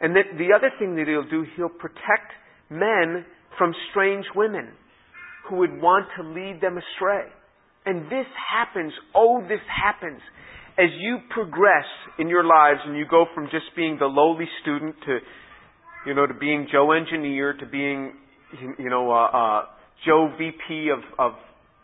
And 0.00 0.14
that 0.14 0.38
the 0.38 0.54
other 0.54 0.70
thing 0.78 0.94
that 0.96 1.08
He'll 1.08 1.28
do, 1.28 1.44
He'll 1.56 1.68
protect 1.68 2.32
men 2.70 3.24
from 3.56 3.74
strange 3.90 4.26
women 4.36 4.68
who 5.48 5.56
would 5.56 5.80
want 5.80 6.06
to 6.16 6.22
lead 6.22 6.60
them 6.60 6.78
astray. 6.78 7.26
And 7.86 8.04
this 8.06 8.26
happens, 8.52 8.92
oh, 9.14 9.40
this 9.48 9.64
happens 9.66 10.20
as 10.78 10.90
you 11.00 11.18
progress 11.30 11.86
in 12.18 12.28
your 12.28 12.44
lives 12.44 12.80
and 12.84 12.96
you 12.96 13.04
go 13.10 13.24
from 13.34 13.46
just 13.46 13.66
being 13.74 13.96
the 13.98 14.06
lowly 14.06 14.46
student 14.62 14.94
to, 15.06 15.18
you 16.08 16.14
know, 16.14 16.26
to 16.26 16.32
being 16.32 16.66
Joe 16.72 16.92
engineer 16.92 17.52
to 17.52 17.66
being, 17.66 18.14
you 18.78 18.88
know, 18.88 19.12
uh, 19.12 19.26
uh, 19.26 19.62
Joe 20.06 20.32
VP 20.38 20.88
of, 20.88 21.00
of 21.18 21.32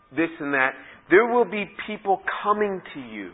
this 0.09 0.29
and 0.39 0.55
that. 0.55 0.71
There 1.11 1.27
will 1.27 1.45
be 1.45 1.65
people 1.85 2.21
coming 2.41 2.81
to 2.95 2.99
you, 2.99 3.29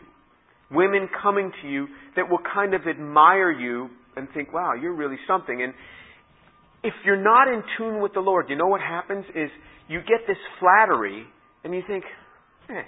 women 0.70 1.08
coming 1.22 1.50
to 1.62 1.68
you 1.68 1.86
that 2.14 2.28
will 2.28 2.44
kind 2.52 2.74
of 2.74 2.82
admire 2.82 3.50
you 3.50 3.88
and 4.16 4.28
think, 4.34 4.52
wow, 4.52 4.74
you're 4.74 4.94
really 4.94 5.16
something. 5.26 5.62
And 5.62 5.72
if 6.84 6.92
you're 7.06 7.22
not 7.22 7.48
in 7.48 7.62
tune 7.78 8.02
with 8.02 8.12
the 8.12 8.20
Lord, 8.20 8.50
you 8.50 8.56
know 8.56 8.66
what 8.66 8.82
happens 8.82 9.24
is 9.34 9.48
you 9.88 10.00
get 10.00 10.28
this 10.28 10.36
flattery 10.60 11.24
and 11.64 11.72
you 11.72 11.80
think, 11.86 12.04
hey, 12.68 12.82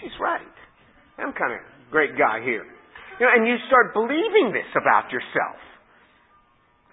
she's 0.00 0.14
right. 0.20 0.46
I'm 1.18 1.32
kind 1.32 1.54
of 1.54 1.58
a 1.58 1.90
great 1.90 2.16
guy 2.16 2.38
here. 2.44 2.64
You 3.18 3.26
know, 3.26 3.32
and 3.34 3.48
you 3.48 3.56
start 3.66 3.94
believing 3.94 4.54
this 4.54 4.70
about 4.80 5.10
yourself. 5.10 5.58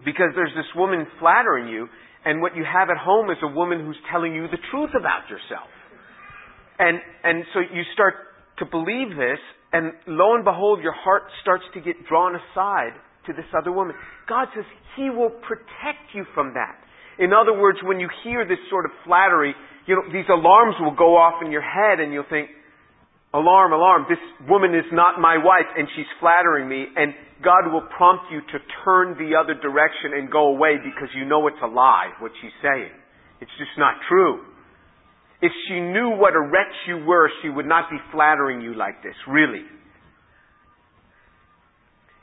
Because 0.06 0.32
there's 0.36 0.54
this 0.56 0.70
woman 0.76 1.06
flattering 1.20 1.68
you, 1.68 1.88
and 2.26 2.42
what 2.42 2.56
you 2.56 2.64
have 2.64 2.90
at 2.90 2.98
home 2.98 3.30
is 3.30 3.38
a 3.44 3.48
woman 3.48 3.86
who's 3.86 4.00
telling 4.12 4.34
you 4.34 4.48
the 4.48 4.60
truth 4.72 4.92
about 4.98 5.30
yourself. 5.30 5.70
And, 6.80 7.00
and 7.24 7.44
so 7.54 7.60
you 7.60 7.84
start 7.94 8.16
to 8.60 8.66
believe 8.66 9.16
this, 9.16 9.40
and 9.72 9.92
lo 10.08 10.36
and 10.36 10.44
behold, 10.44 10.82
your 10.82 10.96
heart 10.96 11.24
starts 11.42 11.64
to 11.74 11.82
get 11.82 11.96
drawn 12.08 12.36
aside 12.36 12.96
to 13.28 13.34
this 13.34 13.46
other 13.56 13.72
woman. 13.72 13.96
God 14.28 14.48
says 14.56 14.66
He 14.96 15.10
will 15.10 15.30
protect 15.30 16.14
you 16.14 16.26
from 16.34 16.54
that. 16.56 16.76
In 17.20 17.32
other 17.34 17.58
words, 17.60 17.80
when 17.84 18.00
you 18.00 18.10
hear 18.24 18.48
this 18.48 18.60
sort 18.70 18.86
of 18.86 18.92
flattery, 19.06 19.54
you 19.86 19.96
know, 19.96 20.04
these 20.12 20.28
alarms 20.30 20.76
will 20.80 20.96
go 20.96 21.16
off 21.16 21.44
in 21.44 21.52
your 21.52 21.62
head 21.62 22.00
and 22.00 22.14
you'll 22.14 22.30
think, 22.30 22.50
alarm, 23.34 23.74
alarm, 23.74 24.06
this 24.10 24.22
woman 24.50 24.74
is 24.74 24.86
not 24.92 25.20
my 25.20 25.38
wife 25.38 25.70
and 25.78 25.88
she's 25.96 26.10
flattering 26.20 26.68
me 26.68 26.86
and 26.96 27.14
God 27.44 27.72
will 27.72 27.88
prompt 27.96 28.26
you 28.32 28.42
to 28.42 28.58
turn 28.84 29.16
the 29.16 29.38
other 29.38 29.54
direction 29.54 30.18
and 30.18 30.32
go 30.32 30.56
away 30.56 30.76
because 30.84 31.10
you 31.16 31.26
know 31.26 31.48
it's 31.48 31.62
a 31.64 31.68
lie, 31.68 32.12
what 32.20 32.32
she's 32.42 32.56
saying. 32.62 32.92
It's 33.40 33.52
just 33.58 33.78
not 33.78 33.96
true. 34.10 34.44
If 35.42 35.52
she 35.68 35.80
knew 35.80 36.10
what 36.20 36.36
a 36.36 36.42
wretch 36.42 36.76
you 36.88 37.06
were, 37.06 37.30
she 37.42 37.50
would 37.50 37.66
not 37.66 37.90
be 37.90 37.98
flattering 38.12 38.62
you 38.62 38.76
like 38.76 39.02
this, 39.04 39.16
really. 39.28 39.64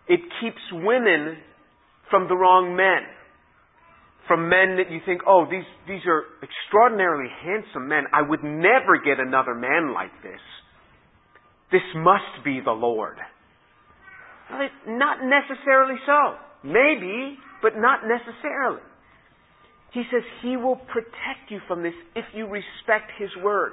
It 0.09 0.21
keeps 0.40 0.61
women 0.73 1.38
from 2.11 2.29
the 2.29 2.37
wrong 2.37 2.77
men. 2.77 3.09
From 4.29 4.49
men 4.51 4.77
that 4.77 4.90
you 4.90 5.01
think, 5.07 5.23
oh, 5.27 5.47
these, 5.51 5.64
these 5.88 6.03
are 6.07 6.25
extraordinarily 6.42 7.31
handsome 7.42 7.88
men. 7.88 8.05
I 8.12 8.21
would 8.21 8.42
never 8.42 8.99
get 9.03 9.19
another 9.19 9.55
man 9.55 9.95
like 9.95 10.12
this. 10.23 10.40
This 11.73 11.83
must 11.95 12.45
be 12.45 12.61
the 12.65 12.73
Lord. 12.73 13.17
Not 14.87 15.19
necessarily 15.23 15.97
so. 16.07 16.37
Maybe, 16.63 17.39
but 17.63 17.73
not 17.77 18.01
necessarily. 18.07 18.83
He 19.93 20.03
says 20.13 20.23
He 20.43 20.57
will 20.57 20.77
protect 20.77 21.51
you 21.51 21.61
from 21.67 21.83
this 21.83 21.95
if 22.15 22.25
you 22.35 22.47
respect 22.47 23.13
His 23.19 23.31
word. 23.43 23.73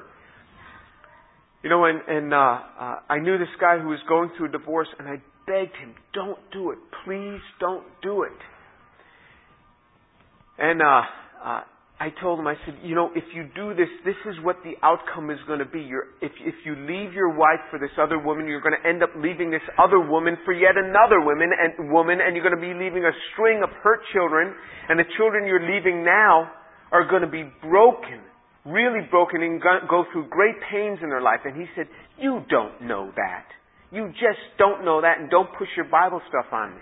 You 1.63 1.69
know, 1.69 1.85
and, 1.85 2.01
and 2.07 2.33
uh, 2.33 2.37
uh, 2.37 2.95
I 3.09 3.19
knew 3.19 3.37
this 3.37 3.47
guy 3.59 3.79
who 3.79 3.87
was 3.87 3.99
going 4.07 4.31
through 4.35 4.49
a 4.49 4.51
divorce, 4.51 4.89
and 4.99 5.07
I 5.07 5.21
begged 5.47 5.75
him, 5.75 5.95
don't 6.13 6.39
do 6.51 6.71
it. 6.71 6.77
Please 7.05 7.41
don't 7.59 7.85
do 8.01 8.23
it. 8.23 8.31
And 10.57 10.81
uh, 10.81 11.01
uh, 11.43 11.61
I 11.99 12.09
told 12.19 12.39
him, 12.39 12.47
I 12.47 12.55
said, 12.65 12.79
you 12.83 12.95
know, 12.95 13.11
if 13.15 13.23
you 13.35 13.47
do 13.55 13.73
this, 13.75 13.87
this 14.03 14.17
is 14.25 14.35
what 14.43 14.57
the 14.65 14.73
outcome 14.81 15.29
is 15.29 15.37
going 15.47 15.59
to 15.59 15.69
be. 15.69 15.79
You're, 15.79 16.09
if, 16.21 16.33
if 16.41 16.55
you 16.65 16.75
leave 16.75 17.13
your 17.13 17.29
wife 17.29 17.61
for 17.69 17.79
this 17.79 17.93
other 18.01 18.17
woman, 18.19 18.47
you're 18.47 18.65
going 18.65 18.75
to 18.75 18.89
end 18.89 19.03
up 19.03 19.11
leaving 19.15 19.51
this 19.51 19.63
other 19.77 20.01
woman 20.01 20.35
for 20.43 20.51
yet 20.53 20.75
another 20.75 21.21
woman 21.21 21.51
and 21.53 21.91
woman, 21.91 22.19
and 22.19 22.35
you're 22.35 22.43
going 22.43 22.59
to 22.59 22.61
be 22.61 22.73
leaving 22.73 23.05
a 23.05 23.13
string 23.31 23.61
of 23.63 23.69
hurt 23.83 24.01
children, 24.11 24.53
and 24.89 24.99
the 24.99 25.07
children 25.17 25.45
you're 25.45 25.63
leaving 25.63 26.03
now 26.03 26.51
are 26.91 27.07
going 27.07 27.21
to 27.21 27.29
be 27.29 27.45
broken, 27.61 28.19
really 28.65 29.05
broken, 29.09 29.41
and 29.41 29.61
go 29.61 30.03
through 30.11 30.27
great 30.29 30.55
pains 30.69 30.99
in 31.01 31.09
their 31.09 31.21
life. 31.21 31.45
And 31.45 31.55
he 31.55 31.67
said, 31.75 31.87
you 32.19 32.41
don't 32.49 32.81
know 32.81 33.11
that. 33.15 33.45
You 33.91 34.09
just 34.09 34.41
don't 34.57 34.83
know 34.83 35.01
that, 35.01 35.19
and 35.19 35.29
don't 35.29 35.49
push 35.57 35.69
your 35.77 35.87
Bible 35.87 36.21
stuff 36.27 36.51
on 36.51 36.73
me. 36.73 36.81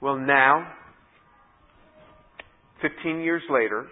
Well, 0.00 0.16
now, 0.16 0.70
15 2.82 3.20
years 3.20 3.42
later, 3.50 3.86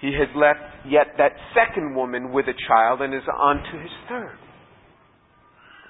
he 0.00 0.12
has 0.14 0.28
left 0.36 0.86
yet 0.88 1.18
that 1.18 1.32
second 1.54 1.94
woman 1.94 2.32
with 2.32 2.46
a 2.46 2.54
child 2.68 3.02
and 3.02 3.12
is 3.14 3.22
on 3.32 3.56
to 3.56 3.78
his 3.80 3.90
third. 4.08 4.38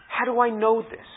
How 0.08 0.24
do 0.24 0.40
I 0.40 0.50
know 0.50 0.82
this? 0.82 1.08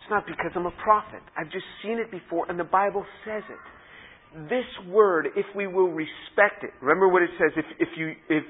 It's 0.00 0.10
not 0.10 0.26
because 0.26 0.52
I'm 0.54 0.66
a 0.66 0.74
prophet. 0.82 1.20
I've 1.36 1.50
just 1.50 1.64
seen 1.82 1.98
it 1.98 2.10
before 2.10 2.46
and 2.48 2.58
the 2.58 2.64
Bible 2.64 3.04
says 3.24 3.42
it. 3.48 4.48
This 4.48 4.66
word, 4.88 5.28
if 5.36 5.46
we 5.54 5.66
will 5.66 5.92
respect 5.92 6.64
it, 6.64 6.70
remember 6.80 7.08
what 7.08 7.22
it 7.22 7.30
says, 7.38 7.52
if, 7.56 7.64
if 7.78 7.88
you, 7.96 8.12
if, 8.28 8.44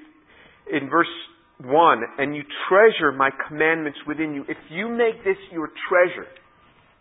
in 0.72 0.88
verse 0.88 1.10
1, 1.62 2.02
and 2.18 2.34
you 2.34 2.42
treasure 2.68 3.12
my 3.12 3.30
commandments 3.48 3.98
within 4.06 4.34
you, 4.34 4.44
if 4.48 4.56
you 4.70 4.88
make 4.88 5.22
this 5.24 5.36
your 5.52 5.68
treasure, 5.88 6.26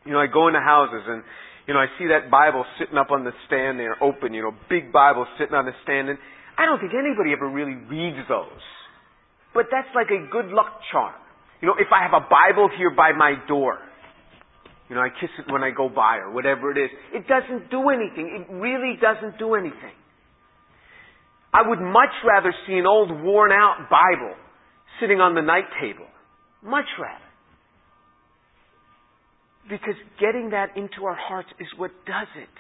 you 0.06 0.12
know, 0.12 0.20
I 0.20 0.28
go 0.28 0.48
into 0.48 0.60
houses 0.60 1.02
and, 1.08 1.24
you 1.68 1.74
know, 1.74 1.80
I 1.80 1.88
see 1.98 2.08
that 2.12 2.30
Bible 2.30 2.66
sitting 2.80 2.98
up 2.98 3.12
on 3.12 3.24
the 3.24 3.32
stand 3.48 3.80
there, 3.80 3.96
open, 4.04 4.34
you 4.34 4.42
know, 4.42 4.52
big 4.70 4.92
Bible 4.92 5.26
sitting 5.40 5.56
on 5.56 5.66
the 5.66 5.72
stand, 5.84 6.10
and 6.10 6.20
I 6.58 6.66
don't 6.66 6.80
think 6.80 6.92
anybody 6.92 7.32
ever 7.32 7.48
really 7.50 7.76
reads 7.88 8.20
those. 8.28 8.64
But 9.54 9.68
that's 9.72 9.88
like 9.96 10.12
a 10.12 10.28
good 10.32 10.52
luck 10.52 10.82
charm. 10.92 11.16
You 11.62 11.68
know, 11.68 11.76
if 11.80 11.88
I 11.94 12.04
have 12.04 12.12
a 12.12 12.26
Bible 12.28 12.70
here 12.76 12.92
by 12.92 13.14
my 13.16 13.36
door, 13.48 13.80
you 14.90 14.96
know, 14.96 15.02
I 15.02 15.10
kiss 15.10 15.30
it 15.40 15.52
when 15.52 15.64
I 15.64 15.72
go 15.72 15.88
by 15.88 16.18
or 16.18 16.32
whatever 16.32 16.72
it 16.72 16.78
is, 16.78 16.92
it 17.14 17.26
doesn't 17.28 17.72
do 17.72 17.90
anything. 17.90 18.44
It 18.44 18.52
really 18.54 19.00
doesn't 19.00 19.40
do 19.40 19.56
anything. 19.56 19.96
I 21.54 21.68
would 21.68 21.80
much 21.80 22.12
rather 22.26 22.54
see 22.68 22.74
an 22.74 22.86
old 22.86 23.10
worn 23.24 23.52
out 23.52 23.88
Bible 23.90 24.36
sitting 25.00 25.22
on 25.22 25.36
the 25.36 25.42
night 25.42 25.70
table. 25.80 26.06
Much 26.62 26.90
rather. 27.00 27.33
Because 29.70 29.96
getting 30.20 30.50
that 30.52 30.76
into 30.76 31.06
our 31.06 31.16
hearts 31.16 31.50
is 31.60 31.68
what 31.78 31.92
does 32.06 32.28
it. 32.36 32.56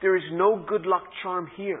There 0.00 0.16
is 0.16 0.22
no 0.32 0.64
good 0.68 0.86
luck 0.86 1.04
charm 1.22 1.48
here. 1.56 1.80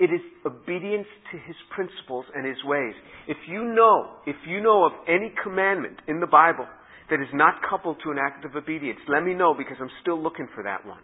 It 0.00 0.10
is 0.10 0.20
obedience 0.46 1.08
to 1.32 1.38
His 1.38 1.56
principles 1.74 2.24
and 2.34 2.46
His 2.46 2.56
ways. 2.64 2.94
If 3.26 3.36
you 3.48 3.64
know, 3.64 4.14
if 4.26 4.36
you 4.46 4.62
know 4.62 4.86
of 4.86 4.92
any 5.06 5.32
commandment 5.42 5.98
in 6.06 6.20
the 6.20 6.26
Bible 6.26 6.66
that 7.10 7.20
is 7.20 7.28
not 7.34 7.54
coupled 7.68 7.98
to 8.04 8.10
an 8.10 8.18
act 8.18 8.44
of 8.44 8.54
obedience, 8.54 9.00
let 9.08 9.24
me 9.24 9.34
know 9.34 9.54
because 9.54 9.76
I'm 9.80 9.90
still 10.00 10.22
looking 10.22 10.48
for 10.54 10.62
that 10.62 10.86
one. 10.86 11.02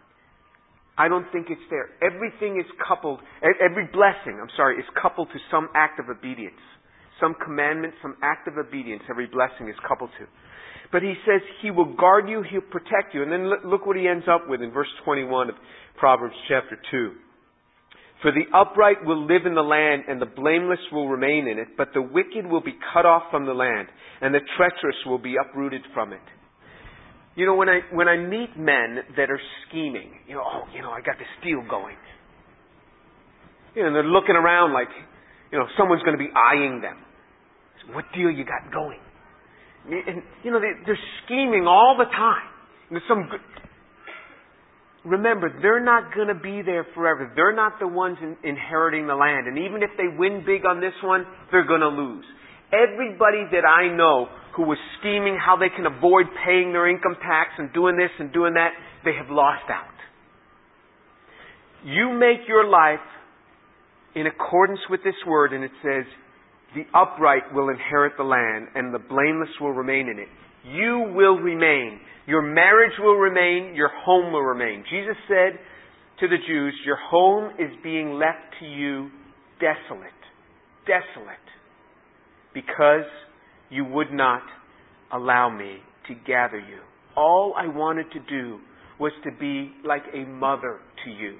I 0.97 1.09
don't 1.09 1.29
think 1.31 1.47
it's 1.49 1.67
there. 1.69 1.89
Everything 2.01 2.57
is 2.57 2.65
coupled, 2.87 3.19
every 3.43 3.85
blessing, 3.91 4.39
I'm 4.39 4.49
sorry, 4.55 4.77
is 4.77 4.85
coupled 4.99 5.27
to 5.33 5.39
some 5.51 5.67
act 5.75 5.99
of 5.99 6.07
obedience. 6.09 6.61
Some 7.19 7.35
commandment, 7.43 7.93
some 8.01 8.15
act 8.21 8.47
of 8.47 8.57
obedience, 8.57 9.03
every 9.09 9.27
blessing 9.27 9.69
is 9.69 9.75
coupled 9.87 10.09
to. 10.19 10.25
But 10.91 11.01
he 11.01 11.13
says 11.25 11.41
he 11.61 11.71
will 11.71 11.95
guard 11.95 12.29
you, 12.29 12.43
he'll 12.49 12.61
protect 12.61 13.13
you. 13.13 13.23
And 13.23 13.31
then 13.31 13.49
look 13.69 13.85
what 13.85 13.97
he 13.97 14.07
ends 14.07 14.25
up 14.29 14.47
with 14.47 14.61
in 14.61 14.71
verse 14.71 14.87
21 15.03 15.49
of 15.49 15.55
Proverbs 15.97 16.35
chapter 16.47 16.77
2. 16.91 17.11
For 18.21 18.31
the 18.31 18.45
upright 18.57 19.05
will 19.05 19.27
live 19.27 19.45
in 19.45 19.55
the 19.55 19.61
land, 19.61 20.03
and 20.07 20.21
the 20.21 20.25
blameless 20.25 20.79
will 20.91 21.09
remain 21.09 21.47
in 21.47 21.59
it, 21.59 21.69
but 21.77 21.89
the 21.93 22.01
wicked 22.01 22.45
will 22.45 22.61
be 22.61 22.73
cut 22.93 23.05
off 23.05 23.23
from 23.29 23.45
the 23.45 23.53
land, 23.53 23.87
and 24.21 24.33
the 24.33 24.39
treacherous 24.57 24.95
will 25.05 25.19
be 25.19 25.35
uprooted 25.35 25.81
from 25.93 26.13
it. 26.13 26.23
You 27.35 27.45
know, 27.45 27.55
when 27.55 27.67
I, 27.67 27.81
when 27.91 28.07
I 28.07 28.15
meet 28.17 28.57
men 28.57 29.03
that 29.17 29.29
are 29.29 29.39
scheming, 29.67 30.11
you 30.27 30.35
know, 30.35 30.43
oh, 30.45 30.63
you 30.73 30.81
know, 30.81 30.89
I 30.89 31.01
got 31.01 31.17
this 31.19 31.27
deal 31.43 31.61
going. 31.69 31.97
You 33.75 33.81
know, 33.81 33.87
and 33.87 33.95
they're 33.95 34.03
looking 34.03 34.35
around 34.35 34.71
like, 34.71 34.87
you 35.51 35.59
know, 35.59 35.65
someone's 35.77 36.01
going 36.03 36.17
to 36.17 36.23
be 36.23 36.31
eyeing 36.31 36.79
them. 36.79 36.95
What 37.93 38.05
deal 38.15 38.31
you 38.31 38.45
got 38.45 38.71
going? 38.73 38.99
And, 39.85 40.23
you 40.43 40.51
know, 40.51 40.59
they, 40.59 40.73
they're 40.85 40.99
scheming 41.25 41.65
all 41.67 41.95
the 41.97 42.05
time. 42.05 42.49
There's 42.89 43.03
some 43.07 43.29
good, 43.29 43.41
remember, 45.05 45.53
they're 45.61 45.83
not 45.83 46.13
going 46.13 46.27
to 46.27 46.35
be 46.35 46.61
there 46.65 46.85
forever. 46.95 47.31
They're 47.35 47.55
not 47.55 47.73
the 47.79 47.87
ones 47.87 48.17
in, 48.21 48.35
inheriting 48.43 49.05
the 49.07 49.15
land. 49.15 49.47
And 49.47 49.57
even 49.59 49.83
if 49.83 49.91
they 49.97 50.09
win 50.17 50.43
big 50.45 50.65
on 50.65 50.81
this 50.81 50.93
one, 51.03 51.25
they're 51.51 51.67
going 51.67 51.81
to 51.81 51.89
lose. 51.89 52.25
Everybody 52.73 53.45
that 53.51 53.63
I 53.65 53.95
know 53.95 54.27
who 54.55 54.63
was 54.63 54.77
scheming 54.99 55.37
how 55.37 55.55
they 55.57 55.69
can 55.69 55.85
avoid 55.85 56.25
paying 56.45 56.73
their 56.73 56.89
income 56.89 57.15
tax 57.21 57.51
and 57.57 57.71
doing 57.73 57.95
this 57.97 58.09
and 58.19 58.33
doing 58.33 58.53
that, 58.55 58.71
they 59.03 59.13
have 59.13 59.29
lost 59.29 59.69
out. 59.69 59.93
You 61.85 62.17
make 62.17 62.47
your 62.47 62.65
life 62.65 63.05
in 64.15 64.25
accordance 64.25 64.79
with 64.89 65.03
this 65.03 65.15
word, 65.27 65.53
and 65.53 65.63
it 65.63 65.71
says, 65.83 66.05
the 66.75 66.83
upright 66.93 67.53
will 67.53 67.69
inherit 67.69 68.13
the 68.17 68.23
land, 68.23 68.67
and 68.75 68.93
the 68.93 68.99
blameless 68.99 69.49
will 69.61 69.71
remain 69.71 70.09
in 70.09 70.19
it. 70.19 70.27
You 70.67 71.11
will 71.15 71.37
remain. 71.37 71.99
Your 72.27 72.41
marriage 72.41 72.93
will 72.99 73.15
remain. 73.15 73.75
Your 73.75 73.91
home 74.03 74.33
will 74.33 74.41
remain. 74.41 74.83
Jesus 74.89 75.15
said 75.27 75.59
to 76.19 76.27
the 76.27 76.37
Jews, 76.47 76.73
Your 76.85 76.97
home 76.97 77.53
is 77.59 77.71
being 77.81 78.13
left 78.13 78.59
to 78.59 78.65
you 78.65 79.09
desolate. 79.59 80.11
Desolate. 80.85 81.37
Because 82.53 83.05
you 83.69 83.85
would 83.85 84.11
not 84.11 84.41
allow 85.13 85.49
me 85.49 85.77
to 86.07 86.15
gather 86.27 86.59
you. 86.59 86.79
All 87.15 87.53
I 87.57 87.67
wanted 87.67 88.11
to 88.11 88.19
do 88.19 88.59
was 88.99 89.11
to 89.23 89.31
be 89.39 89.71
like 89.85 90.03
a 90.13 90.25
mother 90.27 90.79
to 91.05 91.11
you. 91.11 91.37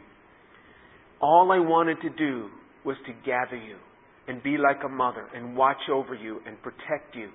All 1.21 1.51
I 1.51 1.59
wanted 1.59 2.01
to 2.01 2.09
do 2.09 2.49
was 2.85 2.95
to 3.05 3.13
gather 3.25 3.57
you 3.57 3.77
and 4.27 4.41
be 4.41 4.57
like 4.57 4.83
a 4.85 4.89
mother 4.89 5.27
and 5.35 5.55
watch 5.55 5.89
over 5.91 6.15
you 6.15 6.39
and 6.47 6.61
protect 6.61 7.15
you, 7.15 7.29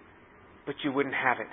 but 0.66 0.74
you 0.84 0.92
wouldn't 0.92 1.14
have 1.14 1.38
it. 1.40 1.46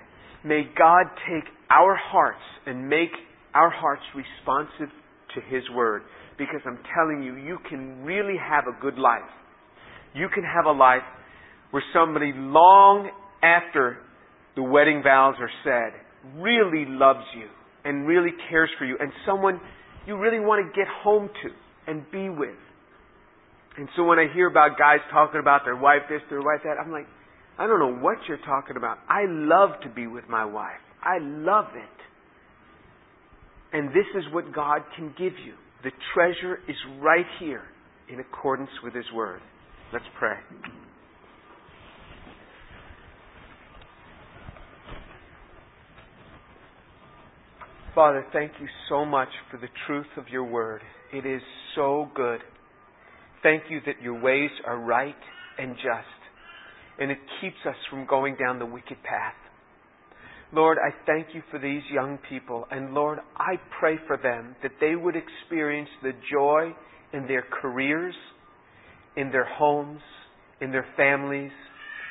May 0.47 0.63
God 0.77 1.05
take 1.29 1.45
our 1.69 1.95
hearts 1.95 2.43
and 2.65 2.87
make 2.87 3.11
our 3.53 3.69
hearts 3.69 4.03
responsive 4.15 4.93
to 5.35 5.41
His 5.55 5.63
Word. 5.73 6.03
Because 6.37 6.61
I'm 6.65 6.79
telling 6.95 7.23
you, 7.23 7.35
you 7.35 7.57
can 7.67 8.03
really 8.03 8.35
have 8.37 8.65
a 8.67 8.81
good 8.81 8.97
life. 8.99 9.21
You 10.13 10.27
can 10.33 10.43
have 10.43 10.65
a 10.65 10.71
life 10.71 11.01
where 11.71 11.83
somebody 11.93 12.31
long 12.35 13.09
after 13.43 13.97
the 14.55 14.63
wedding 14.63 15.01
vows 15.03 15.35
are 15.39 15.49
said 15.63 15.99
really 16.39 16.85
loves 16.87 17.25
you 17.35 17.47
and 17.85 18.07
really 18.07 18.31
cares 18.49 18.69
for 18.77 18.85
you 18.85 18.97
and 18.99 19.11
someone 19.25 19.59
you 20.05 20.17
really 20.17 20.39
want 20.39 20.65
to 20.65 20.79
get 20.79 20.87
home 21.03 21.29
to 21.43 21.91
and 21.91 22.03
be 22.11 22.29
with. 22.29 22.57
And 23.77 23.87
so 23.95 24.03
when 24.03 24.17
I 24.17 24.25
hear 24.33 24.47
about 24.47 24.77
guys 24.77 24.99
talking 25.11 25.39
about 25.39 25.61
their 25.63 25.75
wife 25.75 26.01
this, 26.09 26.21
their 26.29 26.41
wife 26.41 26.61
that, 26.63 26.77
I'm 26.83 26.91
like, 26.91 27.05
I 27.59 27.67
don't 27.67 27.79
know 27.79 28.01
what 28.01 28.17
you're 28.27 28.39
talking 28.39 28.75
about. 28.75 28.97
I 29.07 29.25
love 29.27 29.81
to 29.83 29.89
be 29.89 30.07
with 30.07 30.27
my 30.29 30.45
wife. 30.45 30.81
I 31.03 31.19
love 31.21 31.67
it. 31.75 31.97
And 33.73 33.89
this 33.89 34.05
is 34.15 34.23
what 34.33 34.53
God 34.53 34.81
can 34.95 35.09
give 35.17 35.33
you. 35.45 35.53
The 35.83 35.91
treasure 36.13 36.59
is 36.67 36.75
right 36.99 37.25
here 37.39 37.63
in 38.09 38.19
accordance 38.19 38.69
with 38.83 38.93
His 38.93 39.05
Word. 39.13 39.41
Let's 39.93 40.05
pray. 40.17 40.35
Father, 47.93 48.25
thank 48.31 48.51
you 48.61 48.67
so 48.89 49.05
much 49.05 49.29
for 49.49 49.57
the 49.57 49.67
truth 49.87 50.05
of 50.17 50.27
your 50.27 50.43
word. 50.43 50.81
It 51.11 51.25
is 51.25 51.41
so 51.73 52.07
good. 52.13 52.41
Thank 53.43 53.63
you 53.69 53.79
that 53.85 54.01
your 54.01 54.19
ways 54.19 54.51
are 54.65 54.79
right 54.79 55.15
and 55.57 55.75
just, 55.75 56.19
and 56.99 57.11
it 57.11 57.17
keeps 57.41 57.57
us 57.67 57.75
from 57.89 58.05
going 58.05 58.35
down 58.35 58.59
the 58.59 58.65
wicked 58.65 58.97
path. 59.03 59.35
Lord, 60.53 60.77
I 60.77 60.91
thank 61.05 61.27
you 61.33 61.41
for 61.51 61.59
these 61.59 61.83
young 61.91 62.19
people, 62.29 62.65
and 62.71 62.93
Lord, 62.93 63.19
I 63.35 63.55
pray 63.79 63.97
for 64.07 64.17
them 64.17 64.55
that 64.63 64.71
they 64.79 64.95
would 64.95 65.15
experience 65.15 65.89
the 66.01 66.13
joy 66.31 66.73
in 67.13 67.27
their 67.27 67.43
careers, 67.61 68.15
in 69.15 69.31
their 69.31 69.45
homes, 69.45 70.01
in 70.61 70.71
their 70.71 70.85
families, 70.95 71.51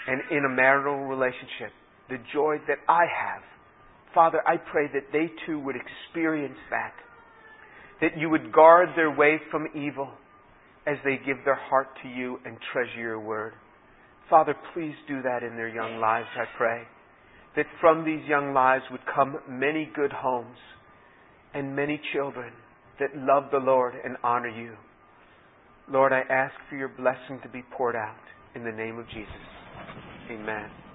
and 0.07 0.21
in 0.31 0.45
a 0.45 0.55
marital 0.55 1.07
relationship. 1.07 1.73
The 2.09 2.19
joy 2.33 2.59
that 2.69 2.79
I 2.89 3.03
have 3.03 3.43
Father, 4.17 4.41
I 4.47 4.57
pray 4.57 4.87
that 4.95 5.13
they 5.13 5.31
too 5.45 5.61
would 5.61 5.77
experience 5.77 6.57
that. 6.71 6.95
That 8.01 8.17
you 8.17 8.31
would 8.31 8.51
guard 8.51 8.89
their 8.97 9.15
way 9.15 9.39
from 9.51 9.69
evil 9.75 10.09
as 10.87 10.97
they 11.05 11.19
give 11.25 11.39
their 11.45 11.57
heart 11.57 11.89
to 12.03 12.09
you 12.09 12.39
and 12.45 12.57
treasure 12.73 13.01
your 13.01 13.21
word. 13.21 13.55
Father, 14.31 14.55
please 14.75 14.95
do 15.09 15.23
that 15.23 15.43
in 15.43 15.57
their 15.57 15.69
young 15.69 15.99
lives, 15.99 16.29
I 16.37 16.45
pray. 16.57 16.83
That 17.57 17.67
from 17.81 18.05
these 18.05 18.27
young 18.29 18.53
lives 18.53 18.85
would 18.91 19.01
come 19.15 19.39
many 19.49 19.91
good 19.95 20.13
homes 20.13 20.59
and 21.55 21.75
many 21.75 22.01
children 22.13 22.53
that 23.01 23.17
love 23.17 23.45
the 23.51 23.59
Lord 23.59 23.95
and 24.05 24.17
honor 24.23 24.49
you. 24.49 24.75
Lord, 25.91 26.13
I 26.13 26.21
ask 26.31 26.55
for 26.69 26.77
your 26.77 26.89
blessing 26.89 27.41
to 27.43 27.49
be 27.49 27.63
poured 27.77 27.97
out 27.97 28.17
in 28.55 28.65
the 28.65 28.73
name 28.73 28.99
of 28.99 29.07
Jesus. 29.09 29.31
Amen. 30.31 30.86